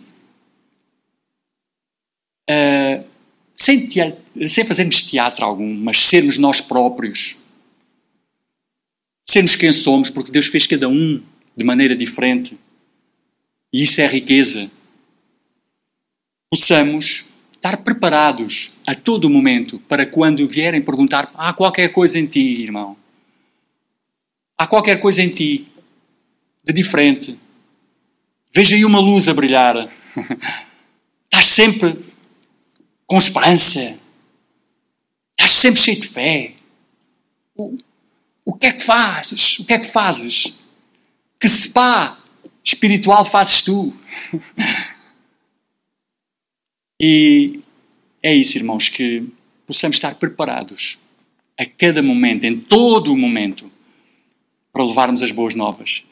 uh, 2.50 3.08
sem, 3.56 3.86
teatro, 3.86 4.48
sem 4.48 4.64
fazermos 4.66 5.02
teatro 5.02 5.46
algum, 5.46 5.74
mas 5.74 5.98
sermos 5.98 6.36
nós 6.36 6.60
próprios, 6.60 7.42
sermos 9.26 9.56
quem 9.56 9.72
somos, 9.72 10.10
porque 10.10 10.30
Deus 10.30 10.48
fez 10.48 10.66
cada 10.66 10.86
um 10.86 11.22
de 11.56 11.64
maneira 11.64 11.96
diferente, 11.96 12.58
e 13.72 13.82
isso 13.82 13.98
é 14.02 14.06
riqueza. 14.06 14.70
Possamos 16.52 17.30
estar 17.54 17.78
preparados 17.78 18.74
a 18.86 18.94
todo 18.94 19.30
momento 19.30 19.78
para 19.88 20.04
quando 20.04 20.46
vierem 20.46 20.82
perguntar: 20.82 21.32
há 21.34 21.52
qualquer 21.54 21.88
coisa 21.88 22.18
em 22.18 22.26
ti, 22.26 22.62
irmão 22.62 23.03
há 24.56 24.66
qualquer 24.66 25.00
coisa 25.00 25.22
em 25.22 25.28
ti 25.28 25.68
de 26.62 26.72
diferente. 26.72 27.38
Veja 28.54 28.76
aí 28.76 28.84
uma 28.84 29.00
luz 29.00 29.28
a 29.28 29.34
brilhar. 29.34 29.76
Estás 31.26 31.46
sempre 31.46 31.98
com 33.06 33.18
esperança. 33.18 33.98
Estás 35.32 35.50
sempre 35.50 35.80
cheio 35.80 36.00
de 36.00 36.06
fé. 36.06 36.52
O, 37.56 37.76
o 38.44 38.54
que 38.54 38.66
é 38.66 38.72
que 38.72 38.82
fazes? 38.82 39.58
O 39.58 39.64
que 39.64 39.74
é 39.74 39.78
que 39.78 39.86
fazes? 39.86 40.54
Que 41.38 41.48
spa 41.48 42.18
espiritual 42.62 43.24
fazes 43.24 43.62
tu? 43.62 43.92
e 47.00 47.60
é 48.22 48.34
isso, 48.34 48.56
irmãos, 48.56 48.88
que 48.88 49.28
possamos 49.66 49.96
estar 49.96 50.14
preparados 50.14 50.98
a 51.58 51.66
cada 51.66 52.02
momento, 52.02 52.44
em 52.44 52.56
todo 52.56 53.12
o 53.12 53.16
momento, 53.16 53.70
para 54.74 54.84
levarmos 54.84 55.22
as 55.22 55.30
boas 55.30 55.54
novas 55.54 56.02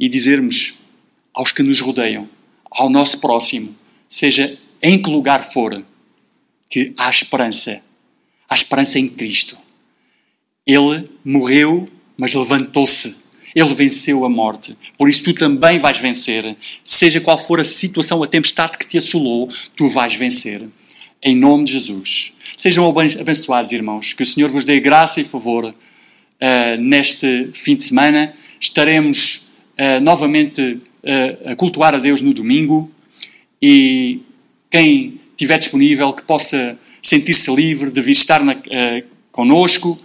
e 0.00 0.08
dizermos 0.08 0.78
aos 1.34 1.52
que 1.52 1.62
nos 1.62 1.80
rodeiam, 1.80 2.26
ao 2.70 2.88
nosso 2.88 3.20
próximo, 3.20 3.76
seja 4.08 4.58
em 4.82 5.00
que 5.00 5.10
lugar 5.10 5.42
for, 5.44 5.84
que 6.70 6.94
há 6.96 7.10
esperança. 7.10 7.82
Há 8.48 8.54
esperança 8.54 8.98
em 8.98 9.06
Cristo. 9.06 9.58
Ele 10.66 11.10
morreu, 11.22 11.86
mas 12.16 12.32
levantou-se. 12.32 13.24
Ele 13.54 13.74
venceu 13.74 14.24
a 14.24 14.30
morte. 14.30 14.76
Por 14.96 15.08
isso 15.08 15.22
tu 15.22 15.34
também 15.34 15.78
vais 15.78 15.98
vencer. 15.98 16.56
Seja 16.84 17.20
qual 17.20 17.36
for 17.36 17.60
a 17.60 17.64
situação, 17.64 18.22
a 18.22 18.26
tempestade 18.26 18.78
que 18.78 18.86
te 18.86 18.96
assolou, 18.96 19.48
tu 19.74 19.88
vais 19.88 20.14
vencer. 20.14 20.66
Em 21.22 21.36
nome 21.36 21.64
de 21.64 21.72
Jesus. 21.72 22.34
Sejam 22.56 22.88
abençoados, 22.88 23.72
irmãos. 23.72 24.14
Que 24.14 24.22
o 24.22 24.26
Senhor 24.26 24.50
vos 24.50 24.64
dê 24.64 24.80
graça 24.80 25.20
e 25.20 25.24
favor 25.24 25.74
uh, 26.40 26.80
neste 26.80 27.50
fim 27.52 27.76
de 27.76 27.84
semana. 27.84 28.32
Estaremos 28.60 29.54
uh, 29.78 30.00
novamente 30.00 30.62
uh, 30.62 31.52
a 31.52 31.56
cultuar 31.56 31.94
a 31.94 31.98
Deus 31.98 32.20
no 32.20 32.32
domingo 32.32 32.90
e 33.60 34.20
quem 34.70 35.20
estiver 35.30 35.58
disponível 35.58 36.12
que 36.12 36.22
possa 36.22 36.76
sentir-se 37.02 37.54
livre 37.54 37.90
de 37.90 38.00
vir 38.00 38.12
estar 38.12 38.42
na, 38.42 38.56
connosco. 39.30 39.98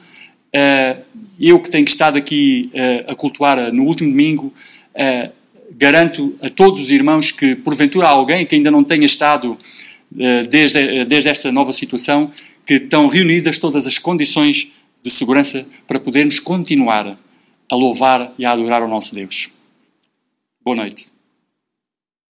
eu 1.40 1.60
que 1.60 1.70
tenho 1.70 1.86
estado 1.86 2.18
aqui 2.18 2.70
a 3.08 3.16
cultuar 3.16 3.74
no 3.74 3.86
último 3.86 4.10
domingo, 4.10 4.54
garanto 5.72 6.36
a 6.42 6.50
todos 6.50 6.80
os 6.80 6.92
irmãos 6.92 7.32
que, 7.32 7.56
porventura, 7.56 8.08
há 8.08 8.12
alguém 8.12 8.46
que 8.46 8.56
ainda 8.56 8.70
não 8.70 8.84
tenha 8.84 9.06
estado 9.06 9.58
desde, 10.50 11.06
desde 11.06 11.30
esta 11.30 11.52
nova 11.52 11.74
situação, 11.74 12.32
que 12.66 12.76
estão 12.76 13.08
reunidas 13.08 13.58
todas 13.58 13.88
as 13.88 13.98
condições 13.98 14.72
de 15.04 15.10
segurança 15.10 15.68
para 15.88 16.00
podermos 16.00 16.40
continuar 16.40 17.18
a 17.70 17.76
louvar 17.76 18.34
e 18.38 18.46
a 18.46 18.52
adorar 18.52 18.84
o 18.84 18.88
nosso 18.88 19.16
Deus. 19.16 19.50
Boa 20.64 20.76
noite. 20.76 21.21